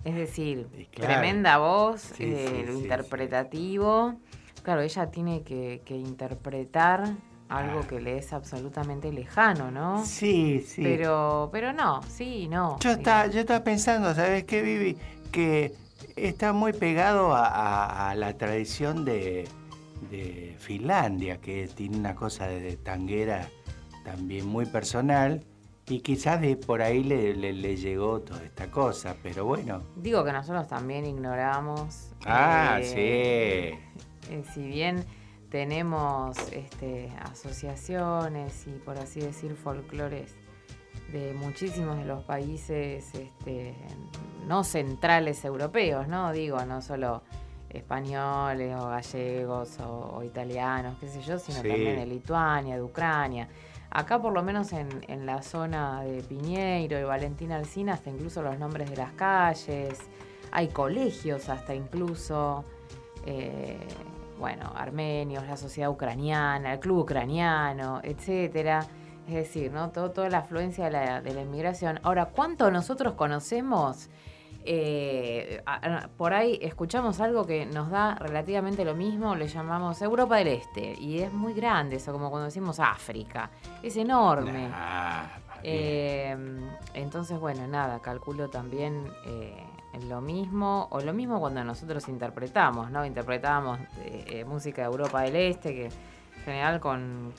Es 0.03 0.15
decir, 0.15 0.67
tremenda 0.93 1.57
voz, 1.57 2.19
eh, 2.19 2.65
lo 2.67 2.73
interpretativo. 2.73 4.19
Claro, 4.67 4.81
ella 4.81 5.09
tiene 5.09 5.43
que, 5.43 5.81
interpretar 5.87 7.15
algo 7.47 7.79
ah. 7.83 7.87
que 7.87 8.01
le 8.01 8.17
es 8.17 8.33
absolutamente 8.33 9.13
lejano, 9.13 9.71
¿no? 9.71 10.03
Sí, 10.03 10.59
sí. 10.59 10.83
Pero, 10.83 11.47
pero 11.53 11.71
no, 11.71 12.01
sí, 12.09 12.49
no. 12.49 12.77
Yo, 12.79 12.91
está, 12.91 13.27
yo 13.27 13.39
estaba 13.39 13.63
pensando, 13.63 14.13
¿sabes 14.13 14.43
qué, 14.43 14.61
Vivi? 14.61 14.97
Que 15.31 15.73
está 16.17 16.51
muy 16.51 16.73
pegado 16.73 17.31
a, 17.33 18.13
la 18.17 18.37
tradición 18.37 19.05
de, 19.05 19.47
Finlandia, 20.59 21.37
que 21.37 21.69
tiene 21.73 21.95
una 21.95 22.13
cosa 22.13 22.47
de, 22.47 22.75
tanguera 22.75 23.47
también 24.03 24.45
muy 24.45 24.65
personal. 24.65 25.45
Y 25.87 26.01
quizás 26.01 26.41
de 26.41 26.57
por 26.57 26.81
ahí 26.81 27.05
le, 27.05 27.33
le, 27.33 27.77
llegó 27.77 28.19
toda 28.19 28.43
esta 28.43 28.69
cosa, 28.69 29.15
pero 29.23 29.45
bueno. 29.45 29.81
Digo 29.95 30.25
que 30.25 30.33
nosotros 30.33 30.67
también 30.67 31.05
ignoramos. 31.05 32.09
Ah, 32.25 32.79
eh, 32.81 33.79
sí. 33.95 34.03
Eh, 34.29 34.43
si 34.53 34.67
bien 34.67 35.05
tenemos 35.49 36.37
este, 36.51 37.11
asociaciones 37.21 38.67
y 38.67 38.71
por 38.71 38.97
así 38.97 39.19
decir 39.19 39.55
folclores 39.55 40.35
de 41.11 41.33
muchísimos 41.33 41.97
de 41.97 42.05
los 42.05 42.23
países 42.23 43.13
este, 43.15 43.73
no 44.45 44.63
centrales 44.63 45.43
europeos, 45.45 46.07
¿no? 46.07 46.31
Digo, 46.33 46.63
no 46.65 46.81
solo 46.81 47.23
españoles 47.69 48.75
o 48.77 48.87
gallegos 48.87 49.79
o, 49.79 50.23
italianos, 50.23 50.97
qué 50.99 51.07
sé 51.07 51.21
yo, 51.21 51.39
sino 51.39 51.57
también 51.61 51.97
de 51.97 52.05
Lituania, 52.05 52.75
de 52.75 52.81
Ucrania. 52.81 53.47
Acá 53.89 54.21
por 54.21 54.33
lo 54.33 54.43
menos 54.43 54.73
en, 54.73 55.25
la 55.25 55.41
zona 55.41 56.01
de 56.01 56.21
Piñeiro 56.23 56.99
y 56.99 57.03
Valentina 57.03 57.55
Alcina, 57.55 57.93
hasta 57.93 58.09
incluso 58.09 58.41
los 58.41 58.59
nombres 58.59 58.89
de 58.89 58.97
las 58.97 59.13
calles, 59.13 59.97
hay 60.51 60.67
colegios 60.69 61.47
hasta 61.49 61.73
incluso. 61.73 62.65
Eh, 63.25 63.77
bueno, 64.37 64.71
armenios, 64.75 65.45
la 65.47 65.57
sociedad 65.57 65.89
ucraniana, 65.89 66.73
el 66.73 66.79
club 66.79 66.99
ucraniano, 66.99 68.01
etcétera. 68.03 68.85
Es 69.27 69.33
decir, 69.33 69.71
¿no? 69.71 69.89
Todo, 69.89 70.11
toda 70.11 70.29
la 70.29 70.39
afluencia 70.39 70.85
de 70.85 70.91
la, 70.91 71.21
de 71.21 71.33
la 71.33 71.41
inmigración. 71.41 71.99
Ahora, 72.03 72.27
¿cuánto 72.27 72.71
nosotros 72.71 73.13
conocemos? 73.13 74.09
Eh, 74.69 75.63
por 76.17 76.33
ahí 76.33 76.59
escuchamos 76.61 77.21
algo 77.21 77.45
que 77.45 77.65
nos 77.65 77.89
da 77.89 78.15
relativamente 78.15 78.83
lo 78.83 78.95
mismo, 78.95 79.33
le 79.33 79.47
llamamos 79.47 80.01
Europa 80.01 80.35
del 80.35 80.49
Este, 80.49 80.93
y 80.99 81.19
es 81.19 81.31
muy 81.31 81.53
grande 81.53 81.95
eso, 81.95 82.11
como 82.11 82.29
cuando 82.29 82.47
decimos 82.47 82.77
África, 82.81 83.49
es 83.81 83.95
enorme. 83.95 84.69
Eh, 85.63 86.35
entonces, 86.93 87.39
bueno, 87.39 87.65
nada, 87.65 88.01
calculo 88.01 88.49
también 88.49 89.09
eh, 89.25 89.55
lo 90.05 90.21
mismo, 90.21 90.87
o 90.91 91.01
lo 91.01 91.13
mismo 91.13 91.39
cuando 91.39 91.63
nosotros 91.63 92.07
interpretamos, 92.07 92.91
¿no? 92.91 93.05
Interpretábamos 93.05 93.79
eh, 93.99 94.25
eh, 94.27 94.45
música 94.45 94.81
de 94.81 94.87
Europa 94.87 95.21
del 95.21 95.35
Este, 95.35 95.73
que 95.73 95.85
en 95.85 96.43
general 96.43 96.79
con, 96.79 97.33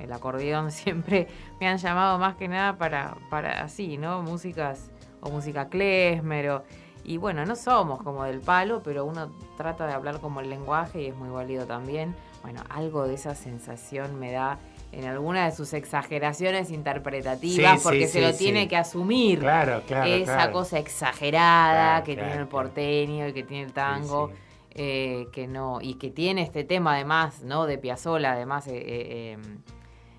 el 0.00 0.12
acordeón 0.12 0.70
siempre 0.72 1.28
me 1.60 1.68
han 1.68 1.78
llamado 1.78 2.18
más 2.18 2.36
que 2.36 2.48
nada 2.48 2.76
para, 2.76 3.16
para 3.30 3.62
así, 3.62 3.98
¿no? 3.98 4.22
Músicas 4.22 4.90
o 5.20 5.30
música 5.30 5.68
klezmer 5.68 6.62
y 7.04 7.16
bueno, 7.16 7.44
no 7.44 7.56
somos 7.56 8.02
como 8.02 8.24
del 8.24 8.40
palo, 8.40 8.82
pero 8.82 9.04
uno 9.04 9.30
trata 9.56 9.86
de 9.86 9.94
hablar 9.94 10.20
como 10.20 10.40
el 10.40 10.50
lenguaje 10.50 11.02
y 11.02 11.06
es 11.06 11.16
muy 11.16 11.28
válido 11.30 11.66
también. 11.66 12.14
Bueno, 12.42 12.62
algo 12.68 13.06
de 13.06 13.14
esa 13.14 13.34
sensación 13.34 14.18
me 14.18 14.32
da 14.32 14.58
en 14.92 15.04
alguna 15.04 15.46
de 15.46 15.52
sus 15.52 15.72
exageraciones 15.72 16.70
interpretativas, 16.70 17.82
porque 17.82 18.08
se 18.08 18.20
lo 18.20 18.34
tiene 18.34 18.66
que 18.68 18.76
asumir. 18.76 19.38
Claro, 19.38 19.82
claro. 19.86 20.10
Esa 20.10 20.50
cosa 20.50 20.78
exagerada 20.78 22.02
que 22.02 22.14
tiene 22.14 22.34
el 22.34 22.48
porteño 22.48 23.28
y 23.28 23.32
que 23.32 23.42
tiene 23.42 23.64
el 23.64 23.72
tango. 23.72 24.30
Eh, 24.72 25.26
que 25.32 25.48
no 25.48 25.80
y 25.80 25.94
que 25.94 26.10
tiene 26.10 26.42
este 26.42 26.62
tema 26.62 26.94
además 26.94 27.42
no 27.42 27.66
de 27.66 27.76
Piazzolla 27.76 28.34
además 28.34 28.68
eh, 28.68 28.80
eh, 28.80 29.36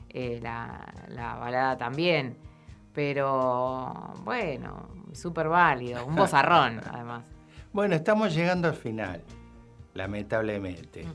em, 0.09 0.43
la, 0.43 0.93
la, 1.07 1.35
balada 1.35 1.77
también. 1.77 2.37
Pero 2.93 4.13
bueno 4.25 4.89
súper 5.13 5.47
válido 5.47 6.05
un 6.05 6.15
bozarrón 6.17 6.81
además. 6.85 7.23
Bueno 7.71 7.95
estamos 7.95 8.35
llegando 8.35 8.67
al 8.67 8.75
final 8.75 9.23
lamentablemente 9.93 11.07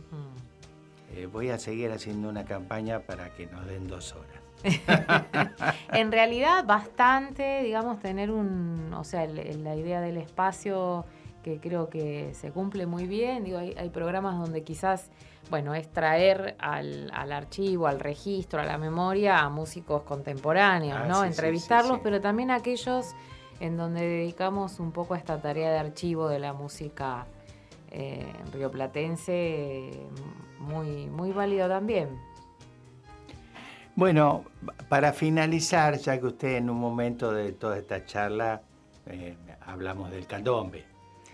eh, 1.17 1.27
voy 1.27 1.51
a 1.51 1.59
seguir 1.59 1.91
haciendo 1.91 2.29
una 2.29 2.45
campaña 2.45 3.01
para 3.01 3.31
que 3.31 3.47
nos 3.47 3.67
den 3.67 3.89
dos 3.89 4.15
horas. 4.15 4.43
en 5.93 6.13
realidad, 6.13 6.65
bastante, 6.65 7.63
digamos, 7.63 8.01
tener 8.01 8.31
un, 8.31 8.93
o 8.93 9.05
sea, 9.05 9.27
la 9.27 9.77
idea 9.77 10.01
del 10.01 10.19
espacio 10.19 11.05
que 11.47 11.61
creo 11.61 11.89
que 11.89 12.35
se 12.35 12.51
cumple 12.51 12.87
muy 12.87 13.07
bien. 13.07 13.45
Digo, 13.45 13.59
hay, 13.59 13.89
programas 13.91 14.37
donde 14.37 14.65
quizás, 14.65 15.11
bueno, 15.49 15.75
es 15.75 15.89
traer 15.89 16.57
al, 16.59 17.11
archivo, 17.13 17.87
al 17.87 18.01
registro, 18.01 18.61
a 18.61 18.65
la 18.65 18.79
memoria 18.79 19.39
a 19.39 19.49
músicos 19.49 20.03
contemporáneos, 20.03 20.99
ah, 21.05 21.07
¿no? 21.07 21.25
Entrevistarlos, 21.25 22.01
pero 22.03 22.21
también 22.21 22.51
aquellos 22.51 23.15
en 23.61 23.77
donde 23.77 24.01
dedicamos 24.01 24.81
un 24.81 24.91
poco 24.91 25.15
a 25.15 25.19
esta 25.19 25.41
tarea 25.41 25.71
de 25.71 25.79
archivo 25.79 26.29
de 26.29 26.41
la 26.41 26.53
música 26.53 27.27
eh, 27.99 28.31
rioplatense 28.53 29.91
muy, 30.59 31.07
muy 31.07 31.33
válido 31.33 31.67
también. 31.67 32.21
Bueno, 33.95 34.45
para 34.91 35.15
finalizar, 35.15 35.97
ya 35.97 36.21
que 36.21 36.27
usted 36.27 36.57
en 36.57 36.69
un 36.69 36.77
momento 36.77 37.33
de 37.33 37.53
toda 37.53 37.79
esta 37.79 38.05
charla 38.05 38.61
eh, 39.07 39.35
hablamos 39.63 40.11
del 40.11 40.27
candombe, 40.27 40.85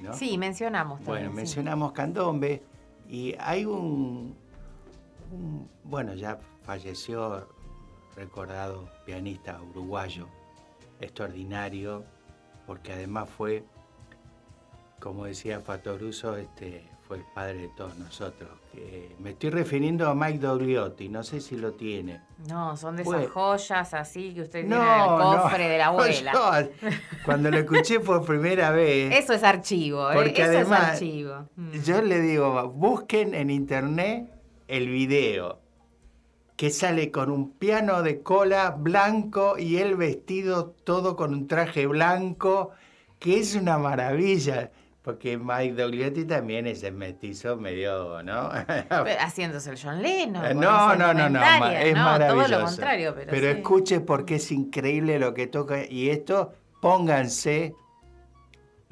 ¿no? 0.01 0.15
Sí, 0.15 0.39
mencionamos 0.39 1.01
también. 1.01 1.25
Bueno, 1.25 1.33
mencionamos 1.33 1.91
candombe 1.91 2.63
y 3.09 3.35
hay 3.41 3.65
un, 3.65 4.37
bueno, 5.83 6.15
ya 6.15 6.39
falleció 6.63 7.49
recordado 8.15 8.89
pianista 9.05 9.61
uruguayo, 9.61 10.29
extraordinario, 11.01 12.05
porque 12.69 12.93
además 12.93 13.29
fue, 13.29 13.65
como 15.03 15.25
decía 15.25 15.61
Fatoruso, 15.61 16.37
este, 16.37 16.85
el 17.15 17.25
padre 17.35 17.59
de 17.59 17.69
todos 17.69 17.99
nosotros. 17.99 18.51
me 19.19 19.31
estoy 19.31 19.51
refiriendo 19.51 20.09
a 20.09 20.15
Mike 20.15 20.39
Dogliotti, 20.39 21.09
no 21.09 21.23
sé 21.23 21.41
si 21.41 21.57
lo 21.57 21.73
tiene. 21.73 22.23
No, 22.49 22.77
son 22.77 22.97
de 22.97 23.03
esas 23.03 23.29
joyas 23.29 23.95
así 23.95 24.33
que 24.35 24.43
usted 24.43 24.61
tiene 24.67 24.77
en 24.77 25.01
el 25.01 25.09
cofre 25.09 25.69
de 25.69 25.79
la 25.79 25.87
abuela. 25.89 26.69
cuando 27.25 27.51
lo 27.51 27.59
escuché 27.59 28.01
por 28.01 28.25
primera 28.25 28.71
vez. 28.71 29.15
Eso 29.15 29.33
es 29.35 29.43
archivo, 29.43 30.11
¿eh? 30.11 30.15
porque 30.15 30.43
Eso 30.43 30.51
además, 30.51 30.83
es 30.83 30.89
archivo. 30.93 31.49
Mm. 31.57 31.73
Yo 31.83 32.03
le 32.03 32.21
digo, 32.21 32.69
busquen 32.71 33.35
en 33.35 33.51
internet 33.51 34.31
el 34.69 34.89
video 34.89 35.61
que 36.57 36.71
sale 36.71 37.11
con 37.11 37.31
un 37.31 37.51
piano 37.51 38.03
de 38.03 38.23
cola 38.23 38.71
blanco 38.79 39.59
y 39.59 39.79
él 39.79 39.97
vestido 39.97 40.71
todo 40.85 41.17
con 41.17 41.35
un 41.35 41.49
traje 41.49 41.87
blanco, 41.87 42.71
que 43.19 43.41
es 43.41 43.55
una 43.57 43.79
maravilla. 43.79 44.71
Porque 45.03 45.37
Mike 45.37 45.75
Dogliotti 45.75 46.25
también 46.25 46.67
es 46.69 46.85
el 46.85 46.95
mestizo 46.95 47.57
medio, 47.57 48.23
¿no? 48.23 48.51
Haciéndose 49.19 49.71
el 49.71 49.79
John 49.83 50.01
Lennon. 50.01 50.45
Eh, 50.45 50.55
no, 50.55 50.95
no, 50.95 51.13
no, 51.13 51.29
no, 51.29 51.41
es 51.71 51.95
maravilloso. 51.95 52.49
Todo 52.49 52.61
lo 52.61 52.65
contrario, 52.67 53.15
pero, 53.15 53.31
pero 53.31 53.49
escuche 53.49 54.01
porque 54.01 54.37
es 54.37 54.53
increíble 54.53 55.19
lo 55.19 55.35
que 55.35 55.49
toca. 55.49 55.85
Y 55.85 56.11
esto, 56.11 56.53
pónganse 56.81 57.75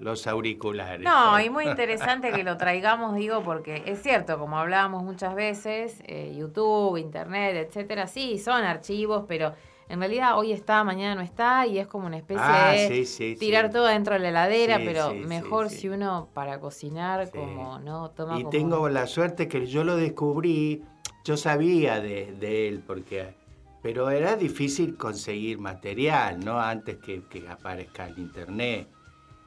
los 0.01 0.27
auriculares. 0.27 1.01
No, 1.01 1.39
y 1.39 1.49
muy 1.51 1.67
interesante 1.67 2.33
que 2.33 2.43
lo 2.43 2.57
traigamos, 2.57 3.15
digo, 3.15 3.43
porque 3.43 3.83
es 3.87 4.03
cierto, 4.03 4.39
como 4.39 4.59
hablábamos 4.59 5.05
muchas 5.05 5.35
veces, 5.35 6.03
eh, 6.07 6.35
YouTube, 6.37 6.97
Internet, 6.97 7.69
etcétera, 7.69 8.07
sí, 8.07 8.39
son 8.39 8.65
archivos, 8.65 9.27
pero 9.29 9.55
en 9.91 9.99
realidad 9.99 10.39
hoy 10.39 10.53
está, 10.53 10.85
mañana 10.85 11.17
no 11.17 11.21
está 11.21 11.67
y 11.67 11.79
es 11.79 11.89
como 11.89 12.07
una 12.07 12.17
especie 12.17 12.45
ah, 12.45 12.73
de 12.73 13.37
tirar 13.37 13.71
todo 13.71 13.87
dentro 13.87 14.15
de 14.15 14.21
la 14.21 14.29
heladera, 14.29 14.79
pero 14.79 15.13
mejor 15.15 15.69
si 15.69 15.89
uno 15.89 16.29
para 16.33 16.61
cocinar 16.61 17.29
como 17.33 17.81
no 17.81 18.11
toma 18.11 18.39
Y 18.39 18.45
tengo 18.45 18.89
la 18.89 19.09
suerte 19.09 19.49
que 19.49 19.67
yo 19.67 19.83
lo 19.83 19.97
descubrí, 19.97 20.85
yo 21.25 21.37
sabía 21.37 22.01
de, 22.01 22.69
él 22.69 22.85
porque 22.87 23.35
pero 23.83 24.11
era 24.11 24.37
difícil 24.37 24.97
conseguir 24.97 25.59
material, 25.59 26.39
¿no? 26.39 26.61
Antes 26.61 26.99
que, 26.99 27.25
aparezca 27.49 28.07
el 28.07 28.19
internet. 28.19 28.87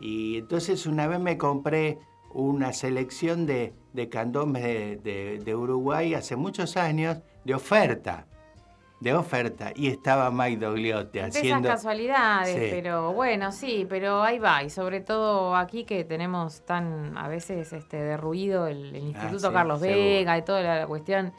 Y 0.02 0.40
entonces 0.40 0.86
una 0.88 1.08
vez 1.08 1.20
me 1.22 1.38
compré 1.38 2.00
una 2.34 2.74
selección 2.74 3.46
de, 3.46 3.74
de 3.94 4.10
candombes 4.10 5.02
de 5.04 5.56
Uruguay 5.56 6.16
hace 6.16 6.36
muchos 6.36 6.76
años 6.76 7.20
de 7.46 7.56
oferta 7.56 8.28
de 9.04 9.14
oferta 9.14 9.72
y 9.76 9.88
estaba 9.90 10.32
Mike 10.32 10.66
Dogliotti 10.66 11.20
De 11.20 11.26
haciendo... 11.26 11.68
esas 11.68 11.82
casualidades, 11.82 12.56
Sí. 12.56 12.68
pero 12.72 13.14
bueno, 13.14 13.52
sí, 13.52 13.86
pero 13.90 14.24
ahí 14.24 14.40
va. 14.40 14.64
Y 14.64 14.70
sobre 14.70 15.02
todo 15.02 15.56
aquí 15.56 15.84
que 15.84 16.04
tenemos 16.06 16.66
tan 16.66 17.18
a 17.18 17.28
veces 17.28 17.74
este 17.74 17.98
derruido 17.98 18.68
el, 18.68 18.96
el 18.96 19.04
Instituto 19.04 19.48
Ah, 19.48 19.50
sí, 19.50 19.54
Carlos 19.54 19.80
seguro. 19.82 19.98
Vega 20.00 20.38
y 20.38 20.42
toda 20.44 20.62
la, 20.62 20.88
cuestión 20.88 21.34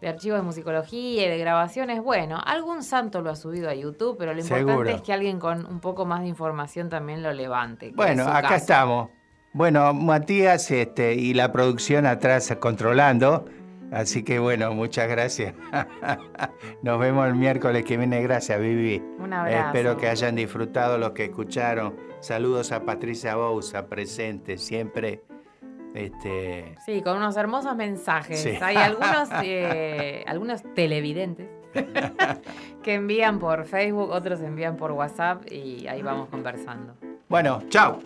de 0.00 0.08
archivos 0.08 0.38
de 0.38 0.42
musicología 0.44 1.26
y 1.26 1.28
de 1.28 1.38
grabaciones. 1.38 2.00
Bueno, 2.02 2.40
algún 2.44 2.82
santo 2.84 3.20
lo 3.20 3.30
ha 3.30 3.36
subido 3.36 3.68
a 3.68 3.74
YouTube, 3.74 4.16
pero 4.18 4.32
lo 4.32 4.40
importante 4.40 4.70
Seguro. 4.72 4.90
es 4.90 5.02
que 5.02 5.12
alguien 5.12 5.40
con 5.40 5.66
un 5.66 5.80
poco 5.80 6.04
más 6.06 6.20
de 6.20 6.28
información 6.28 6.88
también 6.88 7.22
lo 7.22 7.32
levante. 7.32 7.90
Bueno, 7.96 8.22
acá 8.24 8.42
caso. 8.42 8.54
estamos. 8.54 9.10
Bueno, 9.54 9.92
Matías 9.94 10.70
este, 10.70 11.14
y 11.14 11.34
la 11.34 11.50
producción 11.50 12.06
atrás 12.06 12.54
controlando. 12.60 13.46
Así 13.90 14.22
que 14.22 14.38
bueno, 14.38 14.72
muchas 14.74 15.08
gracias. 15.08 15.54
Nos 16.82 16.98
vemos 16.98 17.26
el 17.26 17.34
miércoles 17.34 17.84
que 17.84 17.96
viene. 17.96 18.22
Gracias, 18.22 18.60
Vivi. 18.60 19.02
Un 19.18 19.32
abrazo. 19.32 19.66
Espero 19.66 19.96
que 19.96 20.08
hayan 20.08 20.36
disfrutado 20.36 20.98
los 20.98 21.12
que 21.12 21.24
escucharon. 21.24 21.96
Saludos 22.20 22.72
a 22.72 22.84
Patricia 22.84 23.36
Bouza, 23.36 23.86
presente 23.86 24.58
siempre. 24.58 25.22
Este, 25.94 26.74
Sí, 26.84 27.00
con 27.02 27.16
unos 27.16 27.36
hermosos 27.36 27.74
mensajes. 27.76 28.40
Sí. 28.40 28.58
Hay 28.60 28.76
algunos, 28.76 29.28
eh, 29.42 30.22
algunos 30.26 30.62
televidentes 30.74 31.48
que 32.82 32.94
envían 32.94 33.38
por 33.38 33.64
Facebook, 33.64 34.10
otros 34.10 34.40
envían 34.40 34.76
por 34.76 34.92
WhatsApp 34.92 35.50
y 35.50 35.86
ahí 35.86 36.02
vamos 36.02 36.28
conversando. 36.28 36.94
Bueno, 37.28 37.62
chao. 37.68 38.00